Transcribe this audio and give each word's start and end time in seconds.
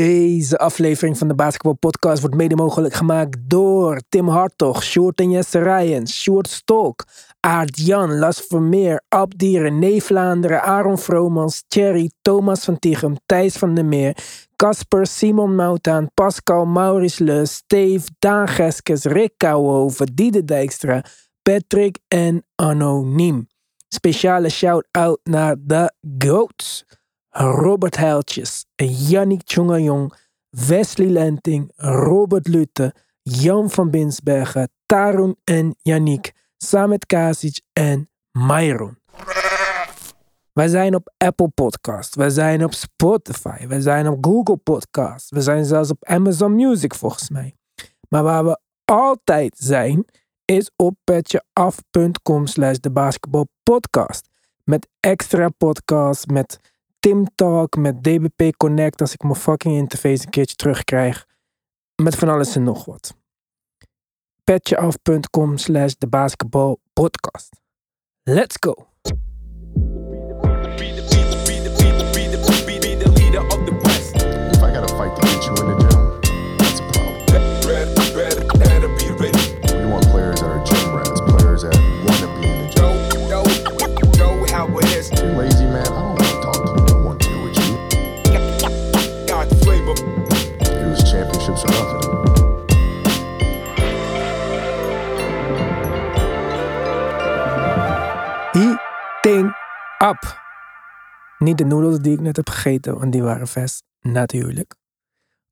Deze 0.00 0.58
aflevering 0.58 1.18
van 1.18 1.28
de 1.28 1.34
Basketball 1.34 1.74
Podcast 1.74 2.20
wordt 2.20 2.36
mede 2.36 2.54
mogelijk 2.54 2.94
gemaakt 2.94 3.38
door 3.50 4.00
Tim 4.08 4.28
Hartog, 4.28 4.82
Sjoerd 4.82 5.20
en 5.20 5.30
Jesse 5.30 5.58
Ryan, 5.58 6.08
Sjoerd 6.08 6.48
Stok, 6.48 7.04
Aart 7.40 7.78
Jan, 7.78 8.18
Las 8.18 8.40
Vermeer, 8.40 9.02
Abdieren, 9.08 9.78
Nee 9.78 10.02
Vlaanderen, 10.02 10.62
Aaron 10.62 10.98
Vromans, 10.98 11.64
Thierry, 11.68 12.10
Thomas 12.22 12.64
van 12.64 12.78
Tichem, 12.78 13.16
Thijs 13.26 13.56
van 13.56 13.74
der 13.74 13.84
Meer, 13.84 14.16
Casper, 14.56 15.06
Simon 15.06 15.54
Moutaan, 15.54 16.10
Pascal, 16.14 16.66
Maurice 16.66 17.24
Leus, 17.24 17.54
Steve, 17.54 18.08
Daan 18.18 18.48
Geskes, 18.48 19.04
Rick 19.04 19.32
Kouwenhoven, 19.36 20.14
Diede 20.14 20.44
Dijkstra, 20.44 21.04
Patrick 21.42 21.98
en 22.08 22.44
Anoniem. 22.54 23.46
Speciale 23.88 24.48
shout-out 24.48 25.20
naar 25.22 25.56
de 25.58 25.92
GOATs. 26.18 26.84
Robert 27.36 27.96
Heiltjes, 27.96 28.66
Yannick 28.76 29.42
Tjongajong, 29.42 30.12
Wesley 30.50 31.08
Lenting, 31.08 31.72
Robert 31.76 32.48
Lutte, 32.48 32.94
Jan 33.22 33.70
van 33.70 33.90
Binsbergen, 33.90 34.68
Tarun 34.86 35.36
en 35.44 35.74
Yannick, 35.82 36.32
Samet 36.56 37.06
Kasic 37.06 37.60
en 37.72 38.10
Myron. 38.32 38.98
Wij 40.52 40.68
zijn 40.68 40.94
op 40.94 41.12
Apple 41.16 41.48
Podcast, 41.48 42.14
wij 42.14 42.30
zijn 42.30 42.64
op 42.64 42.74
Spotify, 42.74 43.66
wij 43.66 43.80
zijn 43.80 44.08
op 44.08 44.24
Google 44.24 44.56
Podcast, 44.56 45.30
we 45.30 45.40
zijn 45.40 45.64
zelfs 45.64 45.90
op 45.90 46.04
Amazon 46.04 46.54
Music 46.54 46.94
volgens 46.94 47.30
mij. 47.30 47.56
Maar 48.08 48.22
waar 48.22 48.44
we 48.44 48.58
altijd 48.84 49.54
zijn, 49.58 50.04
is 50.44 50.70
op 50.76 50.94
petjeaf.com 51.04 52.46
slash 52.46 52.76
de 52.76 52.90
basketbalpodcast. 52.90 54.28
Met 54.64 54.88
extra 55.00 55.48
podcasts, 55.48 56.26
met 56.26 56.73
Tim 57.04 57.26
Talk, 57.34 57.76
met 57.76 58.02
DBP 58.02 58.56
Connect 58.56 59.00
als 59.00 59.12
ik 59.12 59.22
mijn 59.22 59.34
fucking 59.34 59.76
interface 59.76 60.24
een 60.24 60.30
keertje 60.30 60.56
terugkrijg. 60.56 61.26
Met 62.02 62.16
van 62.16 62.28
alles 62.28 62.56
en 62.56 62.62
nog 62.62 62.84
wat. 62.84 63.16
Petjeaf.com 64.44 65.58
slash 65.58 65.92
de 65.98 66.06
basketbalpodcast. 66.06 67.60
Let's 68.22 68.56
go! 68.60 68.93
Niet 101.38 101.58
de 101.58 101.64
noedels 101.64 101.98
die 101.98 102.12
ik 102.12 102.20
net 102.20 102.36
heb 102.36 102.48
gegeten, 102.48 102.98
want 102.98 103.12
die 103.12 103.22
waren 103.22 103.46
vers, 103.46 103.82
natuurlijk. 104.00 104.74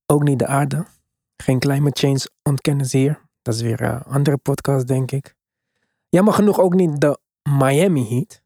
Ook 0.07 0.23
niet 0.23 0.39
de 0.39 0.47
aarde. 0.47 0.87
Geen 1.37 1.59
climate 1.59 2.07
change 2.07 2.31
ontkennen 2.43 2.87
ze 2.87 2.97
hier. 2.97 3.21
Dat 3.43 3.55
is 3.55 3.61
weer 3.61 3.83
een 3.83 4.03
andere 4.03 4.37
podcast, 4.37 4.87
denk 4.87 5.11
ik. 5.11 5.35
Jammer 6.09 6.35
genoeg 6.35 6.61
ook 6.61 6.75
niet 6.75 7.01
de 7.01 7.19
Miami 7.43 8.09
Heat. 8.09 8.43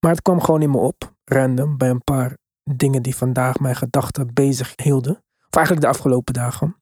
Maar 0.00 0.10
het 0.10 0.22
kwam 0.22 0.40
gewoon 0.40 0.62
in 0.62 0.70
me 0.70 0.78
op, 0.78 1.14
random, 1.24 1.76
bij 1.76 1.90
een 1.90 2.04
paar 2.04 2.36
dingen 2.64 3.02
die 3.02 3.16
vandaag 3.16 3.58
mijn 3.58 3.76
gedachten 3.76 4.34
bezig 4.34 4.72
hielden. 4.76 5.24
Of 5.46 5.56
eigenlijk 5.56 5.86
de 5.86 5.92
afgelopen 5.92 6.34
dagen. 6.34 6.76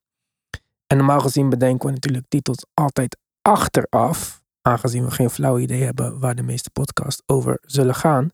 En 0.87 0.97
normaal 0.97 1.21
gezien 1.21 1.49
bedenken 1.49 1.87
we 1.87 1.95
natuurlijk 1.95 2.29
titels 2.29 2.67
altijd 2.75 3.17
achteraf. 3.43 4.43
Aangezien 4.63 5.05
we 5.05 5.11
geen 5.11 5.31
flauw 5.31 5.59
idee 5.59 5.83
hebben 5.83 6.19
waar 6.19 6.35
de 6.35 6.43
meeste 6.43 6.71
podcasts 6.71 7.23
over 7.27 7.59
zullen 7.63 7.95
gaan. 7.95 8.31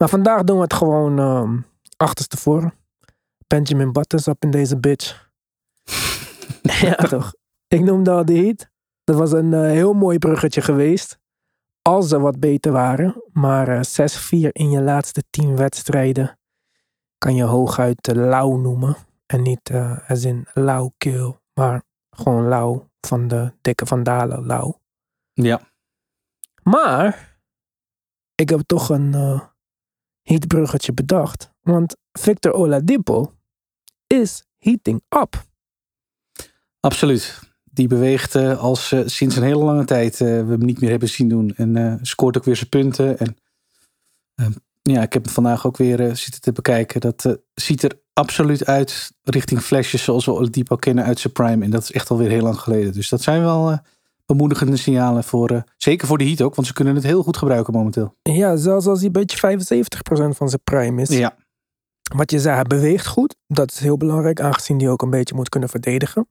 Maar 0.00 0.08
vandaag 0.08 0.42
doen 0.42 0.56
we 0.56 0.62
het 0.62 0.74
gewoon 0.74 1.18
ehm 1.18 1.58
achterstevoren. 1.96 2.74
Benjamin 3.46 3.92
Buttons 3.92 4.26
up 4.26 4.42
in 4.42 4.50
deze 4.50 4.78
bitch. 4.78 5.30
ja 6.88 6.94
toch. 6.94 7.34
Ik 7.68 7.80
noemde 7.80 8.10
al 8.10 8.24
de 8.24 8.34
heat. 8.34 8.70
Dat 9.04 9.16
was 9.16 9.32
een 9.32 9.54
eh, 9.54 9.60
heel 9.60 9.92
mooi 9.92 10.18
bruggetje 10.18 10.60
geweest. 10.60 11.18
Als 11.82 12.08
ze 12.08 12.20
wat 12.20 12.40
beter 12.40 12.72
waren. 12.72 13.22
Maar 13.32 13.68
eh, 13.68 13.80
6-4 14.48 14.48
in 14.52 14.70
je 14.70 14.82
laatste 14.82 15.24
10 15.30 15.56
wedstrijden. 15.56 16.38
Kan 17.18 17.34
je 17.34 17.42
hooguit 17.42 18.08
uh, 18.08 18.14
lauw 18.14 18.56
noemen. 18.56 18.96
En 19.26 19.42
niet 19.42 19.72
als 20.08 20.24
in 20.24 20.46
lauw 20.52 20.92
kill. 20.98 21.38
Maar 21.54 21.82
gewoon 22.10 22.48
lauw 22.48 22.88
van 23.00 23.28
de 23.28 23.52
dikke 23.60 23.86
vandalen 23.86 24.46
lauw. 24.46 24.80
Ja. 25.32 25.60
Maar 26.62 27.38
ik 28.34 28.48
heb 28.48 28.60
toch 28.60 28.88
een 28.88 29.14
eh 30.30 30.36
heatbruggetje 30.36 30.92
bedacht. 30.92 31.50
Want 31.60 31.96
Victor 32.12 32.52
Oladipo 32.52 33.32
is 34.06 34.44
heating 34.58 35.02
up. 35.08 35.44
Absoluut. 36.80 37.40
Die 37.64 37.88
beweegt 37.88 38.34
eh, 38.34 38.58
als 38.58 38.92
eh, 38.92 39.00
sinds 39.04 39.36
een 39.36 39.42
hele 39.42 39.64
lange 39.64 39.84
tijd 39.84 40.12
eh, 40.12 40.26
we 40.26 40.50
hem 40.50 40.64
niet 40.64 40.80
meer 40.80 40.90
hebben 40.90 41.08
zien 41.08 41.28
doen. 41.28 41.54
En 41.56 41.98
scoort 42.02 42.36
ook 42.36 42.44
weer 42.44 42.56
zijn 42.56 42.68
punten. 42.68 43.18
En 43.18 43.36
ehm, 44.34 44.52
ja, 44.82 45.02
ik 45.02 45.12
heb 45.12 45.24
hem 45.24 45.32
vandaag 45.32 45.66
ook 45.66 45.76
weer 45.76 46.16
zitten 46.16 46.40
te 46.40 46.52
bekijken. 46.52 47.00
Dat 47.00 47.38
ziet 47.54 47.82
er 47.82 48.00
absoluut 48.12 48.66
uit 48.66 49.12
richting 49.22 49.60
flesjes 49.60 50.02
zoals 50.02 50.24
we 50.24 50.32
Oladipo 50.32 50.76
kennen 50.76 51.04
uit 51.04 51.20
zijn 51.20 51.32
prime. 51.32 51.64
En 51.64 51.70
dat 51.70 51.82
is 51.82 51.92
echt 51.92 52.10
alweer 52.10 52.30
heel 52.30 52.42
lang 52.42 52.58
geleden. 52.58 52.92
Dus 52.92 53.08
dat 53.08 53.22
zijn 53.22 53.40
wel 53.40 53.78
bemoedigende 54.36 54.76
signalen 54.76 55.24
voor, 55.24 55.50
eh, 55.50 55.60
zeker 55.76 56.06
voor 56.06 56.18
de 56.18 56.24
heat 56.24 56.42
ook. 56.42 56.54
Want 56.54 56.66
ze 56.66 56.72
kunnen 56.72 56.94
het 56.94 57.04
heel 57.04 57.22
goed 57.22 57.36
gebruiken 57.36 57.72
momenteel. 57.72 58.14
Ja, 58.22 58.56
zelfs 58.56 58.86
als 58.86 58.98
hij 58.98 59.06
een 59.06 59.12
beetje 59.12 59.36
75% 59.38 60.36
van 60.36 60.48
zijn 60.48 60.60
prime 60.64 61.02
is. 61.02 61.08
Ja, 61.08 61.36
Wat 62.14 62.30
je 62.30 62.40
zei, 62.40 62.54
hij 62.54 62.64
beweegt 62.64 63.06
goed. 63.06 63.36
Dat 63.46 63.70
is 63.72 63.78
heel 63.78 63.96
belangrijk, 63.96 64.40
aangezien 64.40 64.78
hij 64.78 64.88
ook 64.88 65.02
een 65.02 65.10
beetje 65.10 65.34
moet 65.34 65.48
kunnen 65.48 65.68
verdedigen. 65.68 66.28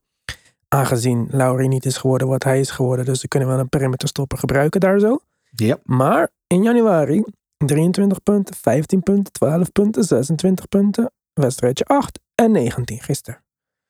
Aangezien 0.68 1.28
Laurie 1.32 1.68
niet 1.68 1.86
is 1.86 1.98
geworden 1.98 2.28
wat 2.28 2.44
hij 2.44 2.60
is 2.60 2.70
geworden. 2.70 3.06
Dus 3.06 3.20
ze 3.20 3.28
kunnen 3.28 3.50
wel 3.50 3.60
een 3.60 3.70
perimeterstopper 3.70 4.38
gebruiken 4.38 4.80
daar 4.80 5.00
zo. 5.00 5.20
ja. 5.56 5.78
Maar 5.84 6.30
in 6.48 6.64
januari 6.64 7.24
23 7.58 8.24
punten, 8.24 8.56
15 8.56 9.04
punten, 9.04 9.34
12 9.34 9.72
punten, 9.72 10.04
26 10.04 10.68
punten. 10.68 11.12
Wedstrijdje 11.34 11.86
8 11.86 12.20
en 12.36 12.52
19 12.52 13.00
gisteren. 13.02 13.44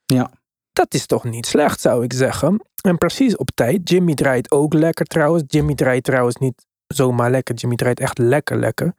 Ja. 0.05 0.31
Dat 0.79 0.93
is 0.93 1.05
toch 1.05 1.23
niet 1.23 1.45
slecht, 1.45 1.81
zou 1.81 2.03
ik 2.03 2.13
zeggen. 2.13 2.61
En 2.81 2.97
precies 2.97 3.35
op 3.35 3.49
tijd. 3.55 3.89
Jimmy 3.89 4.13
draait 4.13 4.51
ook 4.51 4.73
lekker 4.73 5.05
trouwens. 5.05 5.43
Jimmy 5.47 5.75
draait 5.75 6.03
trouwens 6.03 6.35
niet 6.35 6.65
zomaar 6.87 7.31
lekker. 7.31 7.55
Jimmy 7.55 7.75
draait 7.75 7.99
echt 7.99 8.17
lekker 8.17 8.59
lekker. 8.59 8.93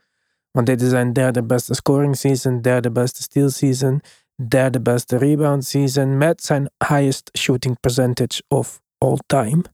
Want 0.50 0.66
dit 0.66 0.82
is 0.82 0.88
zijn 0.88 1.12
derde 1.12 1.42
beste 1.42 1.74
scoring 1.74 2.16
season, 2.16 2.60
derde 2.60 2.90
beste 2.90 3.22
steal 3.22 3.48
season, 3.48 4.00
derde 4.48 4.80
beste 4.80 5.16
rebound 5.16 5.64
season 5.64 6.18
met 6.18 6.44
zijn 6.44 6.70
highest 6.88 7.30
shooting 7.38 7.80
percentage 7.80 8.42
of 8.48 8.80
all 8.98 9.18
time. 9.26 9.64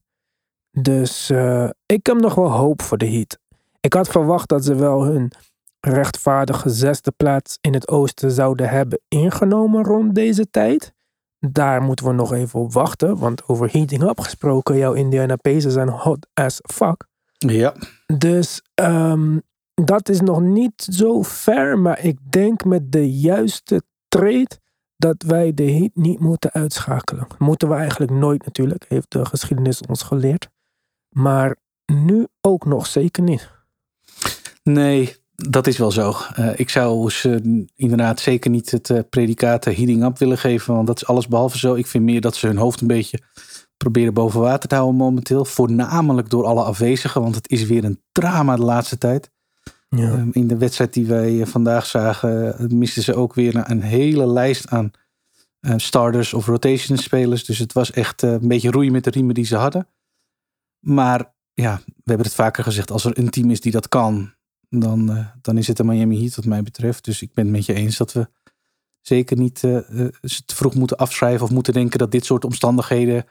Dus 0.71 1.29
eh, 1.29 1.69
ik 1.85 2.05
heb 2.05 2.17
nog 2.17 2.35
wel 2.35 2.51
hoop 2.51 2.81
voor 2.81 2.97
de 2.97 3.09
Heat. 3.09 3.39
Ik 3.79 3.93
had 3.93 4.07
verwacht 4.07 4.49
dat 4.49 4.65
ze 4.65 4.75
wel 4.75 5.03
hun 5.03 5.31
rechtvaardige 5.79 6.69
zesde 6.69 7.11
plaats 7.11 7.57
in 7.61 7.73
het 7.73 7.87
oosten 7.87 8.31
zouden 8.31 8.69
hebben 8.69 8.99
ingenomen 9.07 9.83
rond 9.83 10.15
deze 10.15 10.49
tijd. 10.49 10.95
Daar 11.39 11.81
moeten 11.81 12.05
we 12.05 12.13
nog 12.13 12.33
even 12.33 12.59
op 12.59 12.73
wachten, 12.73 13.17
want 13.17 13.47
over 13.47 13.71
heating 13.71 14.03
up 14.03 14.19
gesproken, 14.19 14.77
jouw 14.77 14.93
Indiana 14.93 15.35
Pacers 15.35 15.73
zijn 15.73 15.89
hot 15.89 16.27
as 16.33 16.59
fuck. 16.73 17.07
Ja. 17.37 17.75
Dus 18.17 18.61
ehm, 18.73 19.39
dat 19.73 20.09
is 20.09 20.21
nog 20.21 20.41
niet 20.41 20.87
zo 20.91 21.21
ver, 21.21 21.79
maar 21.79 22.03
ik 22.03 22.31
denk 22.31 22.65
met 22.65 22.91
de 22.91 23.19
juiste 23.19 23.81
trade 24.07 24.59
dat 24.97 25.23
wij 25.23 25.53
de 25.53 25.71
Heat 25.71 25.91
niet 25.93 26.19
moeten 26.19 26.51
uitschakelen. 26.51 27.27
Moeten 27.37 27.69
we 27.69 27.75
eigenlijk 27.75 28.11
nooit 28.11 28.45
natuurlijk, 28.45 28.85
heeft 28.87 29.11
de 29.11 29.25
geschiedenis 29.25 29.81
ons 29.81 30.03
geleerd. 30.03 30.49
Maar 31.09 31.55
nu 31.85 32.27
ook 32.41 32.65
nog 32.65 32.87
zeker 32.87 33.23
niet. 33.23 33.49
Nee, 34.63 35.15
dat 35.37 35.67
is 35.67 35.77
wel 35.77 35.91
zo. 35.91 36.13
Eh, 36.33 36.59
ik 36.59 36.69
zou 36.69 37.09
ze 37.09 37.65
inderdaad 37.75 38.19
zeker 38.19 38.49
niet 38.49 38.71
het 38.71 38.89
eh, 38.89 38.99
predicaat 39.09 39.65
eh, 39.65 39.75
heating 39.75 40.03
up 40.03 40.17
willen 40.17 40.37
geven. 40.37 40.73
Want 40.73 40.87
dat 40.87 40.95
is 40.95 41.07
alles 41.07 41.27
behalve 41.27 41.57
zo. 41.57 41.73
Ik 41.73 41.87
vind 41.87 42.03
meer 42.03 42.21
dat 42.21 42.35
ze 42.35 42.47
hun 42.47 42.57
hoofd 42.57 42.81
een 42.81 42.87
beetje 42.87 43.19
proberen 43.77 44.13
boven 44.13 44.39
water 44.39 44.69
te 44.69 44.75
houden 44.75 44.97
momenteel. 44.97 45.45
Voornamelijk 45.45 46.29
door 46.29 46.45
alle 46.45 46.63
afwezigen. 46.63 47.21
Want 47.21 47.35
het 47.35 47.49
is 47.49 47.65
weer 47.65 47.83
een 47.83 48.01
drama 48.11 48.55
de 48.55 48.63
laatste 48.63 48.97
tijd. 48.97 49.31
Ja. 49.89 50.11
Ehm, 50.11 50.29
in 50.31 50.47
de 50.47 50.57
wedstrijd 50.57 50.93
die 50.93 51.05
wij 51.05 51.45
vandaag 51.45 51.85
zagen, 51.85 52.55
misten 52.77 53.03
ze 53.03 53.15
ook 53.15 53.33
weer 53.33 53.69
een 53.69 53.81
hele 53.81 54.27
lijst 54.27 54.69
aan 54.69 54.91
starters 55.75 56.33
of 56.33 56.45
rotation 56.45 56.97
spelers. 56.97 57.45
Dus 57.45 57.57
het 57.57 57.73
was 57.73 57.91
echt 57.91 58.21
een 58.21 58.47
beetje 58.47 58.71
roeien 58.71 58.91
met 58.91 59.03
de 59.03 59.09
riemen 59.09 59.33
die 59.33 59.45
ze 59.45 59.55
hadden. 59.55 59.87
Maar 60.79 61.33
ja, 61.53 61.81
we 61.85 62.03
hebben 62.03 62.25
het 62.25 62.35
vaker 62.35 62.63
gezegd, 62.63 62.91
als 62.91 63.05
er 63.05 63.17
een 63.17 63.29
team 63.29 63.51
is 63.51 63.61
die 63.61 63.71
dat 63.71 63.87
kan, 63.87 64.31
dan, 64.69 65.11
eh, 65.11 65.27
dan 65.41 65.57
is 65.57 65.67
het 65.67 65.77
de 65.77 65.83
Miami 65.83 66.19
Heat 66.19 66.35
wat 66.35 66.45
mij 66.45 66.63
betreft. 66.63 67.05
Dus 67.05 67.21
ik 67.21 67.33
ben 67.33 67.43
het 67.43 67.53
met 67.53 67.65
je 67.65 67.73
eens 67.73 67.97
dat 67.97 68.13
we 68.13 68.29
zeker 69.01 69.37
niet 69.37 69.63
uh, 69.63 69.79
ze 70.21 70.45
te 70.45 70.55
vroeg 70.55 70.75
moeten 70.75 70.97
afschrijven 70.97 71.45
of 71.45 71.51
moeten 71.51 71.73
denken 71.73 71.99
dat 71.99 72.11
dit 72.11 72.25
soort 72.25 72.45
omstandigheden 72.45 73.25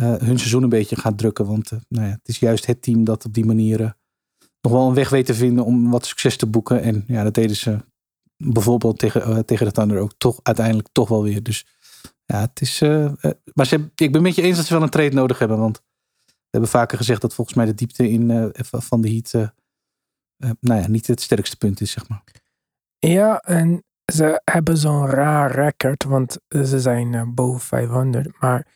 hun 0.00 0.38
seizoen 0.38 0.62
een 0.62 0.68
beetje 0.68 0.96
gaat 0.96 1.18
drukken. 1.18 1.46
Want 1.46 1.70
nou 1.88 2.06
ja, 2.06 2.12
het 2.12 2.28
is 2.28 2.38
juist 2.38 2.66
het 2.66 2.82
team 2.82 3.04
dat 3.04 3.24
op 3.24 3.34
die 3.34 3.44
manier 3.44 3.96
nog 4.60 4.72
wel 4.72 4.88
een 4.88 4.94
weg 4.94 5.08
weet 5.08 5.26
te 5.26 5.34
vinden 5.34 5.64
om 5.64 5.90
wat 5.90 6.06
succes 6.06 6.36
te 6.36 6.46
boeken. 6.46 6.82
En 6.82 7.04
ja, 7.06 7.22
dat 7.22 7.34
deden 7.34 7.56
ze 7.56 7.78
bijvoorbeeld 8.36 8.98
tegen, 8.98 9.44
tegen 9.44 9.66
de 9.66 9.72
Thunder 9.72 9.98
ook 9.98 10.12
toch 10.18 10.40
uiteindelijk 10.42 10.88
toch 10.92 11.08
wel 11.08 11.22
weer. 11.22 11.42
Dus 11.42 11.66
ja, 12.24 12.40
het 12.40 12.60
is. 12.60 12.80
maar 13.54 13.72
ik 13.94 14.12
ben 14.12 14.22
met 14.22 14.34
je 14.34 14.42
eens 14.42 14.56
dat 14.56 14.66
ze 14.66 14.74
wel 14.74 14.82
een 14.82 14.88
trade 14.88 15.14
nodig 15.14 15.38
hebben. 15.38 15.58
Want 15.58 15.82
we 16.26 16.58
hebben 16.58 16.70
vaker 16.70 16.98
gezegd 16.98 17.20
dat 17.20 17.34
volgens 17.34 17.56
mij 17.56 17.66
de 17.66 17.74
diepte 17.74 18.10
in, 18.10 18.52
van 18.62 19.00
de 19.00 19.08
Heat 19.10 19.52
nou 20.60 20.80
ja, 20.80 20.88
niet 20.88 21.06
het 21.06 21.20
sterkste 21.20 21.56
punt 21.56 21.80
is, 21.80 21.90
zeg 21.90 22.08
maar. 22.08 22.22
Ja, 22.98 23.38
en 23.38 23.84
ze 24.12 24.40
hebben 24.44 24.76
zo'n 24.76 25.06
raar 25.06 25.50
record, 25.50 26.04
want 26.04 26.38
ze 26.48 26.80
zijn 26.80 27.12
uh, 27.12 27.22
boven 27.26 27.60
500. 27.60 28.40
Maar 28.40 28.66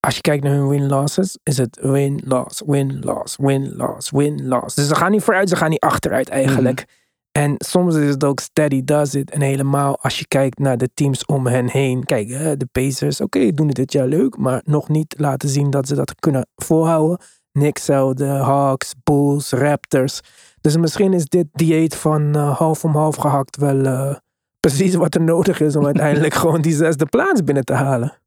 als 0.00 0.14
je 0.14 0.20
kijkt 0.20 0.44
naar 0.44 0.52
hun 0.52 0.68
win-losses, 0.68 1.38
is 1.42 1.56
het 1.58 1.78
win-loss, 1.80 2.62
win-loss, 2.66 3.36
win-loss, 3.36 4.10
win-loss. 4.10 4.74
Dus 4.74 4.88
ze 4.88 4.94
gaan 4.94 5.10
niet 5.10 5.22
vooruit, 5.22 5.48
ze 5.48 5.56
gaan 5.56 5.70
niet 5.70 5.80
achteruit 5.80 6.28
eigenlijk. 6.28 6.80
Mhm. 6.80 6.94
En 7.36 7.54
soms 7.58 7.94
is 7.94 8.08
het 8.08 8.24
ook 8.24 8.40
steady 8.40 8.84
does 8.84 9.14
it. 9.14 9.30
En 9.30 9.40
helemaal 9.40 9.98
als 10.00 10.18
je 10.18 10.26
kijkt 10.26 10.58
naar 10.58 10.78
de 10.78 10.90
teams 10.94 11.24
om 11.24 11.46
hen 11.46 11.70
heen. 11.70 12.04
Kijk, 12.04 12.28
de 12.58 12.68
Pacers, 12.72 13.20
oké, 13.20 13.52
doen 13.52 13.66
het 13.66 13.76
dit 13.76 13.92
jaar 13.92 14.06
leuk. 14.06 14.36
Maar 14.36 14.60
nog 14.64 14.88
niet 14.88 15.14
laten 15.18 15.48
zien 15.48 15.70
dat 15.70 15.88
ze 15.88 15.94
dat 15.94 16.14
kunnen 16.14 16.48
volhouden. 16.54 17.18
Knicks 17.52 17.84
de 17.86 18.40
Hawks, 18.42 18.94
Bulls, 19.02 19.50
Raptors. 19.50 20.20
Dus 20.66 20.76
misschien 20.76 21.12
is 21.12 21.28
dit 21.28 21.46
dieet 21.52 21.94
van 21.94 22.36
uh, 22.36 22.56
half 22.56 22.84
om 22.84 22.94
half 22.94 23.16
gehakt 23.16 23.56
wel 23.56 23.76
uh, 23.76 24.16
precies 24.60 24.94
wat 24.94 25.14
er 25.14 25.20
nodig 25.20 25.60
is 25.60 25.76
om 25.76 25.84
uiteindelijk 25.92 26.34
gewoon 26.34 26.60
die 26.60 26.74
zesde 26.74 27.06
plaats 27.06 27.44
binnen 27.44 27.64
te 27.64 27.72
halen. 27.72 28.18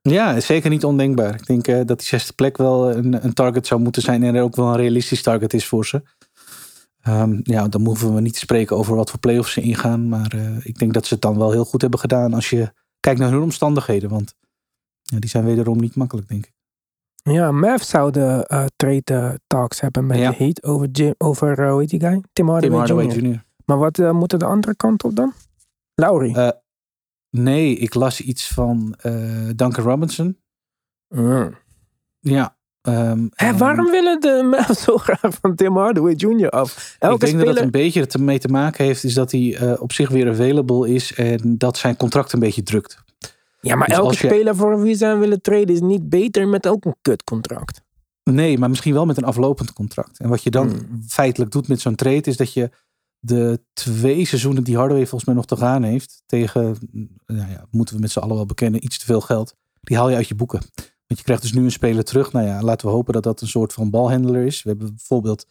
Ja, 0.00 0.40
zeker 0.40 0.70
niet 0.70 0.84
ondenkbaar. 0.84 1.34
Ik 1.34 1.46
denk 1.46 1.68
uh, 1.68 1.76
dat 1.76 1.98
die 1.98 2.06
zesde 2.06 2.32
plek 2.32 2.56
wel 2.56 2.96
een, 2.96 3.24
een, 3.24 3.32
target 3.32 3.66
zou 3.66 3.80
moeten 3.80 4.02
zijn 4.02 4.22
en 4.22 4.34
er 4.34 4.42
ook 4.42 4.56
wel 4.56 4.66
een 4.66 4.76
realistisch 4.76 5.22
target 5.22 5.54
is 5.54 5.66
voor 5.66 5.86
ze. 5.86 6.02
Um, 7.08 7.40
ja, 7.42 7.68
dan 7.68 7.86
hoeven 7.86 8.14
we 8.14 8.20
niet 8.20 8.34
te 8.34 8.38
spreken 8.38 8.76
over 8.76 8.96
wat 8.96 9.10
voor 9.10 9.18
playoffs 9.18 9.52
ze 9.52 9.60
ingaan. 9.60 10.08
Maar 10.08 10.34
ik 10.62 10.78
denk 10.78 10.94
dat 10.94 11.06
ze 11.06 11.14
het 11.14 11.22
dan 11.22 11.38
wel 11.38 11.50
heel 11.50 11.64
goed 11.64 11.80
hebben 11.80 12.00
gedaan 12.00 12.34
als 12.34 12.50
je 12.50 12.72
kijkt 13.00 13.20
naar 13.20 13.30
hun 13.30 13.42
omstandigheden. 13.42 14.10
Want 14.10 14.34
ja, 15.02 15.18
die 15.18 15.30
zijn 15.30 15.44
wederom 15.44 15.80
niet 15.80 15.94
makkelijk, 15.94 16.28
denk 16.28 16.46
ik. 16.46 16.57
Ja, 17.32 17.52
Mavs 17.52 17.88
zouden 17.88 18.44
uh, 18.52 18.64
trade 18.76 19.40
talks 19.46 19.80
hebben 19.80 20.06
met 20.06 20.18
ja. 20.18 20.30
de 20.30 20.36
Heat 20.36 20.62
over, 20.62 20.88
Jim, 20.88 21.14
over 21.18 21.58
uh, 21.58 21.70
hoe 21.70 21.80
heet 21.80 21.90
die 21.90 22.00
guy? 22.00 22.22
Tim 22.32 22.48
Hardaway, 22.48 22.86
Tim 22.86 22.96
Hardaway 22.96 23.30
Jr. 23.30 23.44
Maar 23.64 23.78
wat 23.78 23.98
uh, 23.98 24.10
moet 24.10 24.32
er 24.32 24.38
de 24.38 24.44
andere 24.44 24.76
kant 24.76 25.04
op 25.04 25.16
dan? 25.16 25.32
Lowry? 25.94 26.52
nee, 27.30 27.76
ik 27.76 27.94
las 27.94 28.20
iets 28.20 28.48
van 28.48 28.94
Duncan 29.56 29.84
Robinson. 29.84 30.38
Mm. 31.08 31.54
Ja. 32.20 32.56
Um, 32.82 33.30
waarom 33.56 33.90
willen 33.90 34.20
de 34.20 34.42
Mavs 34.50 34.82
zo 34.82 34.96
graag 34.96 35.34
van 35.40 35.54
Tim 35.54 35.76
Hardaway 35.76 36.12
Jr. 36.12 36.48
af? 36.48 36.96
Elke 36.98 37.14
ik 37.14 37.20
denk 37.20 37.32
speler... 37.32 37.46
dat 37.46 37.54
het 37.54 37.64
een 37.64 37.80
beetje 37.80 38.06
ermee 38.06 38.38
te 38.38 38.48
maken 38.48 38.84
heeft, 38.84 39.04
is 39.04 39.14
dat 39.14 39.32
hij 39.32 39.76
op 39.78 39.92
zich 39.92 40.08
weer 40.08 40.28
available 40.28 40.94
is 40.94 41.14
en 41.14 41.58
dat 41.58 41.76
zijn 41.76 41.96
contract 41.96 42.32
een 42.32 42.40
beetje 42.40 42.62
drukt. 42.62 43.06
Ja, 43.60 43.76
maar 43.76 43.88
dus 43.88 43.96
elke 43.96 44.14
speler 44.14 44.56
voor 44.56 44.82
wie 44.82 44.94
ze 44.94 45.16
willen 45.16 45.40
treden 45.40 45.74
is 45.74 45.80
niet 45.80 46.08
beter 46.08 46.48
met 46.48 46.66
ook 46.66 46.84
een 46.84 46.96
kutcontract. 47.02 47.82
Nee, 48.22 48.58
maar 48.58 48.68
misschien 48.68 48.94
wel 48.94 49.06
met 49.06 49.16
een 49.16 49.24
aflopend 49.24 49.72
contract. 49.72 50.18
En 50.18 50.28
wat 50.28 50.42
je 50.42 50.50
dan 50.50 50.68
hmm. 50.68 51.02
feitelijk 51.06 51.50
doet 51.50 51.68
met 51.68 51.80
zo'n 51.80 51.94
trade 51.94 52.30
is 52.30 52.36
dat 52.36 52.52
je 52.52 52.70
de 53.18 53.60
twee 53.72 54.24
seizoenen 54.24 54.64
die 54.64 54.76
Hardaway 54.76 55.06
volgens 55.06 55.24
mij 55.24 55.34
nog 55.34 55.46
te 55.46 55.56
gaan 55.56 55.82
heeft 55.82 56.22
tegen, 56.26 56.76
nou 57.26 57.50
ja, 57.50 57.66
moeten 57.70 57.94
we 57.94 58.00
met 58.00 58.10
z'n 58.10 58.18
allen 58.18 58.36
wel 58.36 58.46
bekennen, 58.46 58.84
iets 58.84 58.98
te 58.98 59.04
veel 59.04 59.20
geld. 59.20 59.54
Die 59.80 59.96
haal 59.96 60.08
je 60.08 60.16
uit 60.16 60.28
je 60.28 60.34
boeken. 60.34 60.60
Want 61.06 61.20
je 61.20 61.22
krijgt 61.22 61.42
dus 61.42 61.52
nu 61.52 61.64
een 61.64 61.70
speler 61.70 62.04
terug. 62.04 62.32
Nou 62.32 62.46
ja, 62.46 62.62
laten 62.62 62.86
we 62.86 62.92
hopen 62.92 63.12
dat 63.12 63.22
dat 63.22 63.40
een 63.40 63.48
soort 63.48 63.72
van 63.72 63.90
balhandler 63.90 64.46
is. 64.46 64.62
We 64.62 64.68
hebben 64.68 64.88
bijvoorbeeld 64.88 65.46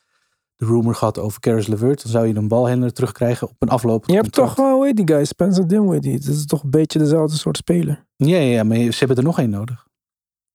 de 0.58 0.66
rumor 0.66 0.96
gehad 0.96 1.20
over 1.20 1.40
Caris 1.40 1.68
LeVert. 1.68 2.02
Dan 2.02 2.12
zou 2.12 2.28
je 2.28 2.36
een 2.36 2.48
balhandler 2.48 2.94
terugkrijgen 2.94 3.48
op 3.50 3.56
een 3.60 3.70
aflopend 3.70 4.12
Je 4.12 4.18
hebt 4.18 4.32
toch 4.32 4.56
wel, 4.56 4.76
hoe 4.76 4.86
heet 4.86 4.96
die 4.96 5.08
guy? 5.08 5.26
Spencer 5.26 5.68
Dinwiddie. 5.68 6.20
Dat 6.20 6.36
is 6.36 6.46
toch 6.46 6.64
een 6.64 6.70
beetje 6.70 7.00
dezelfde 7.00 7.38
soort 7.38 7.58
speler. 7.58 8.06
Ja, 8.16 8.38
ja, 8.38 8.64
maar 8.64 8.78
ze 8.78 8.98
hebben 8.98 9.18
er 9.18 9.24
nog 9.24 9.40
één 9.40 9.50
nodig. 9.50 9.86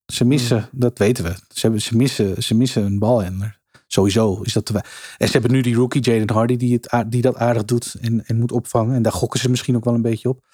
Ze 0.06 0.24
missen, 0.24 0.58
hmm. 0.58 0.80
dat 0.80 0.98
weten 0.98 1.24
we. 1.24 1.30
Ze, 1.30 1.60
hebben, 1.60 1.80
ze, 1.80 1.96
missen, 1.96 2.42
ze 2.42 2.54
missen 2.54 2.84
een 2.84 2.98
balhandler. 2.98 3.60
Sowieso 3.86 4.40
is 4.42 4.52
dat 4.52 4.64
te 4.64 4.74
En 5.18 5.26
ze 5.26 5.32
hebben 5.32 5.52
nu 5.52 5.60
die 5.60 5.74
rookie 5.74 6.00
Jaden 6.00 6.34
Hardy 6.36 6.56
die, 6.56 6.80
het, 6.82 7.10
die 7.10 7.22
dat 7.22 7.36
aardig 7.36 7.64
doet 7.64 7.94
en, 8.00 8.24
en 8.26 8.38
moet 8.38 8.52
opvangen. 8.52 8.94
En 8.94 9.02
daar 9.02 9.12
gokken 9.12 9.40
ze 9.40 9.50
misschien 9.50 9.76
ook 9.76 9.84
wel 9.84 9.94
een 9.94 10.02
beetje 10.02 10.28
op. 10.28 10.44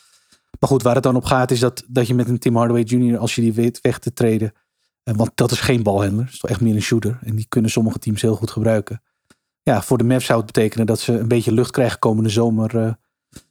Maar 0.60 0.70
goed, 0.70 0.82
waar 0.82 0.94
het 0.94 1.02
dan 1.02 1.16
op 1.16 1.24
gaat 1.24 1.50
is 1.50 1.60
dat, 1.60 1.84
dat 1.86 2.06
je 2.06 2.14
met 2.14 2.28
een 2.28 2.38
Tim 2.38 2.56
Hardaway 2.56 2.82
Jr., 2.82 3.18
als 3.18 3.34
je 3.34 3.40
die 3.40 3.52
weet 3.52 3.80
weg 3.80 3.98
te 3.98 4.12
treden. 4.12 4.52
Eh, 5.02 5.14
want 5.14 5.30
dat 5.34 5.50
is 5.50 5.60
geen 5.60 5.82
balhandler. 5.82 6.24
Dat 6.24 6.32
is 6.32 6.38
toch 6.38 6.50
echt 6.50 6.60
meer 6.60 6.74
een 6.74 6.82
shooter. 6.82 7.18
En 7.22 7.36
die 7.36 7.46
kunnen 7.48 7.70
sommige 7.70 7.98
teams 7.98 8.22
heel 8.22 8.34
goed 8.34 8.50
gebruiken 8.50 9.00
ja, 9.68 9.82
voor 9.82 9.98
de 9.98 10.04
Mavs 10.04 10.24
zou 10.24 10.38
het 10.38 10.52
betekenen 10.52 10.86
dat 10.86 11.00
ze 11.00 11.12
een 11.12 11.28
beetje 11.28 11.52
lucht 11.52 11.70
krijgen 11.70 11.98
komende 11.98 12.28
zomer 12.28 12.74
uh, 12.74 12.92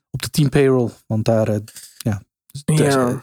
op 0.09 0.21
de 0.21 0.29
team 0.29 0.49
payroll. 0.49 0.89
Want 1.07 1.25
daar, 1.25 1.49
uh, 1.49 1.55
ja, 1.97 2.21
ja. 2.65 3.21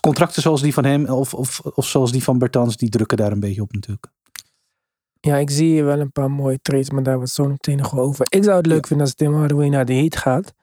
contracten 0.00 0.42
zoals 0.42 0.62
die 0.62 0.74
van 0.74 0.84
hem 0.84 1.06
of, 1.06 1.34
of, 1.34 1.60
of 1.60 1.86
zoals 1.86 2.12
die 2.12 2.22
van 2.22 2.38
Bertans, 2.38 2.76
die 2.76 2.88
drukken 2.88 3.16
daar 3.16 3.32
een 3.32 3.40
beetje 3.40 3.62
op 3.62 3.72
natuurlijk. 3.72 4.06
Ja, 5.20 5.36
ik 5.36 5.50
zie 5.50 5.66
hier 5.66 5.84
wel 5.84 6.00
een 6.00 6.12
paar 6.12 6.30
mooie 6.30 6.58
trades, 6.62 6.90
maar 6.90 7.02
daar 7.02 7.16
wordt 7.16 7.30
zo 7.30 7.48
meteen 7.48 7.76
nog 7.76 7.98
over. 7.98 8.26
Ik 8.28 8.44
zou 8.44 8.56
het 8.56 8.66
leuk 8.66 8.86
vinden 8.86 9.06
als 9.06 9.14
Tim 9.14 9.34
Hardaway 9.34 9.68
naar 9.68 9.84
de 9.84 9.94
Heat 9.94 10.16
gaat. 10.16 10.54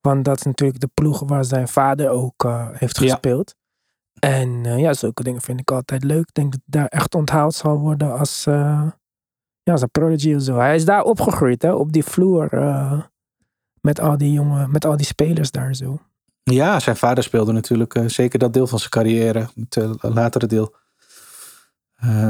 Want 0.00 0.24
dat 0.24 0.36
is 0.36 0.42
natuurlijk 0.42 0.80
de 0.80 0.90
ploeg 0.94 1.20
waar 1.26 1.44
zijn 1.44 1.68
vader 1.68 2.08
ook 2.08 2.44
uh, 2.44 2.68
heeft 2.72 2.98
gespeeld. 2.98 3.54
Ja. 4.12 4.30
En 4.30 4.78
ja, 4.78 4.94
zulke 4.94 5.22
dingen 5.22 5.40
vind 5.40 5.60
ik 5.60 5.70
altijd 5.70 6.04
leuk. 6.04 6.28
Ik 6.28 6.34
denk 6.34 6.52
dat 6.52 6.60
daar 6.64 6.86
echt 6.86 7.14
onthaald 7.14 7.54
zal 7.54 7.78
worden 7.78 8.18
als, 8.18 8.46
ja, 9.66 9.76
zijn 9.76 9.90
prodigy 9.90 10.34
of 10.34 10.42
zo. 10.42 10.56
Hij 10.56 10.74
is 10.74 10.84
daar 10.84 11.02
opgegroeid, 11.02 11.62
hè, 11.62 11.72
op 11.72 11.92
die 11.92 12.04
vloer. 12.04 12.54
Uh, 12.54 13.00
met 13.80 14.00
al 14.00 14.18
die 14.18 14.32
jongen, 14.32 14.70
met 14.70 14.84
al 14.84 14.96
die 14.96 15.06
spelers 15.06 15.50
daar 15.50 15.74
zo. 15.74 15.98
Ja, 16.42 16.80
zijn 16.80 16.96
vader 16.96 17.24
speelde 17.24 17.52
natuurlijk 17.52 17.94
uh, 17.94 18.08
zeker 18.08 18.38
dat 18.38 18.52
deel 18.52 18.66
van 18.66 18.78
zijn 18.78 18.90
carrière. 18.90 19.48
Het 19.54 19.76
uh, 19.76 19.90
latere 20.00 20.46
deel. 20.46 20.74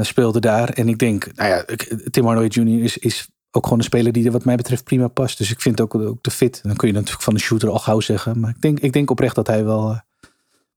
speelde 0.01 0.39
daar. 0.39 0.69
En 0.69 0.87
ik 0.87 0.97
denk, 0.97 1.35
nou 1.35 1.49
ja, 1.49 1.65
Tim 2.11 2.25
Hardaway 2.25 2.49
Jr. 2.49 2.83
is, 2.83 2.97
is 2.97 3.29
ook 3.51 3.63
gewoon 3.63 3.79
een 3.79 3.85
speler 3.85 4.11
die 4.11 4.25
er 4.25 4.31
wat 4.31 4.45
mij 4.45 4.55
betreft 4.55 4.83
prima 4.83 5.07
past. 5.07 5.37
Dus 5.37 5.51
ik 5.51 5.61
vind 5.61 5.81
ook, 5.81 5.95
ook 5.95 6.23
de 6.23 6.31
fit. 6.31 6.59
Dan 6.63 6.75
kun 6.75 6.87
je 6.87 6.93
natuurlijk 6.93 7.23
van 7.23 7.33
de 7.33 7.39
shooter 7.39 7.69
al 7.69 7.79
gauw 7.79 7.99
zeggen. 7.99 8.39
Maar 8.39 8.49
ik 8.49 8.61
denk, 8.61 8.79
ik 8.79 8.93
denk 8.93 9.09
oprecht 9.09 9.35
dat 9.35 9.47
hij 9.47 9.65
wel, 9.65 10.01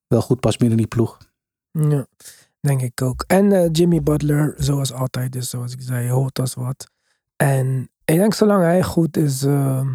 wel 0.07 0.23
goed 0.23 0.41
past 0.41 0.63
in 0.63 0.77
die 0.77 0.87
ploeg. 0.87 1.19
Ja. 1.71 2.07
Denk 2.61 2.83
ik 2.83 3.03
ook. 3.03 3.25
En 3.27 3.51
uh, 3.51 3.69
Jimmy 3.73 4.03
Butler, 4.03 4.55
zoals 4.57 4.93
altijd, 4.93 5.33
dus 5.33 5.51
zoals 5.51 5.73
ik 5.73 5.81
zei, 5.83 6.11
hoort 6.11 6.39
als 6.39 6.55
wat. 6.55 6.91
En 7.37 7.91
ik 8.05 8.17
denk 8.17 8.35
zolang 8.35 8.63
hij 8.63 8.83
goed 8.83 9.17
is, 9.17 9.45
uh, 9.45 9.87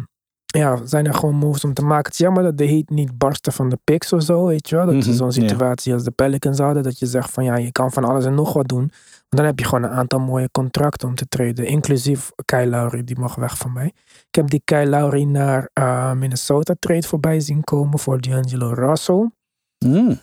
ja, 0.46 0.86
zijn 0.86 1.06
er 1.06 1.14
gewoon 1.14 1.34
moves 1.34 1.64
om 1.64 1.74
te 1.74 1.84
maken. 1.84 2.04
Het 2.04 2.12
is 2.12 2.18
jammer 2.18 2.42
dat 2.42 2.58
de 2.58 2.66
Heat 2.66 2.88
niet 2.88 3.18
barsten 3.18 3.52
van 3.52 3.68
de 3.68 3.78
picks 3.84 4.12
of 4.12 4.22
zo, 4.22 4.46
weet 4.46 4.68
je 4.68 4.76
wel. 4.76 4.86
Dat 4.86 4.94
is 4.94 5.06
mhm, 5.06 5.16
zo'n 5.16 5.32
situatie 5.32 5.92
als 5.92 6.04
de 6.04 6.10
Pelicans 6.10 6.58
hadden, 6.58 6.82
dat 6.82 6.98
je 6.98 7.06
zegt 7.06 7.30
van 7.30 7.44
ja, 7.44 7.56
je 7.56 7.72
kan 7.72 7.92
van 7.92 8.04
alles 8.04 8.24
en 8.24 8.34
nog 8.34 8.52
wat 8.52 8.68
doen. 8.68 8.90
Maar 9.28 9.40
dan 9.40 9.44
heb 9.44 9.58
je 9.58 9.64
gewoon 9.64 9.82
een 9.82 9.96
aantal 9.96 10.18
mooie 10.18 10.50
contracten 10.50 11.08
om 11.08 11.14
te 11.14 11.28
treden. 11.28 11.66
Inclusief 11.66 12.30
Kyle 12.44 12.66
Lowry, 12.66 13.04
die 13.04 13.18
mag 13.18 13.34
weg 13.34 13.58
van 13.58 13.72
mij. 13.72 13.92
Ik 14.28 14.34
heb 14.34 14.50
die 14.50 14.62
Kyle 14.64 14.86
Lowry 14.86 15.22
naar 15.22 15.70
uh, 15.78 16.12
Minnesota 16.12 16.74
trade 16.78 17.06
voorbij 17.06 17.40
zien 17.40 17.64
komen 17.64 17.98
voor 17.98 18.20
D'Angelo 18.20 18.72
Russell. 18.72 19.30
Mm. 19.78 20.18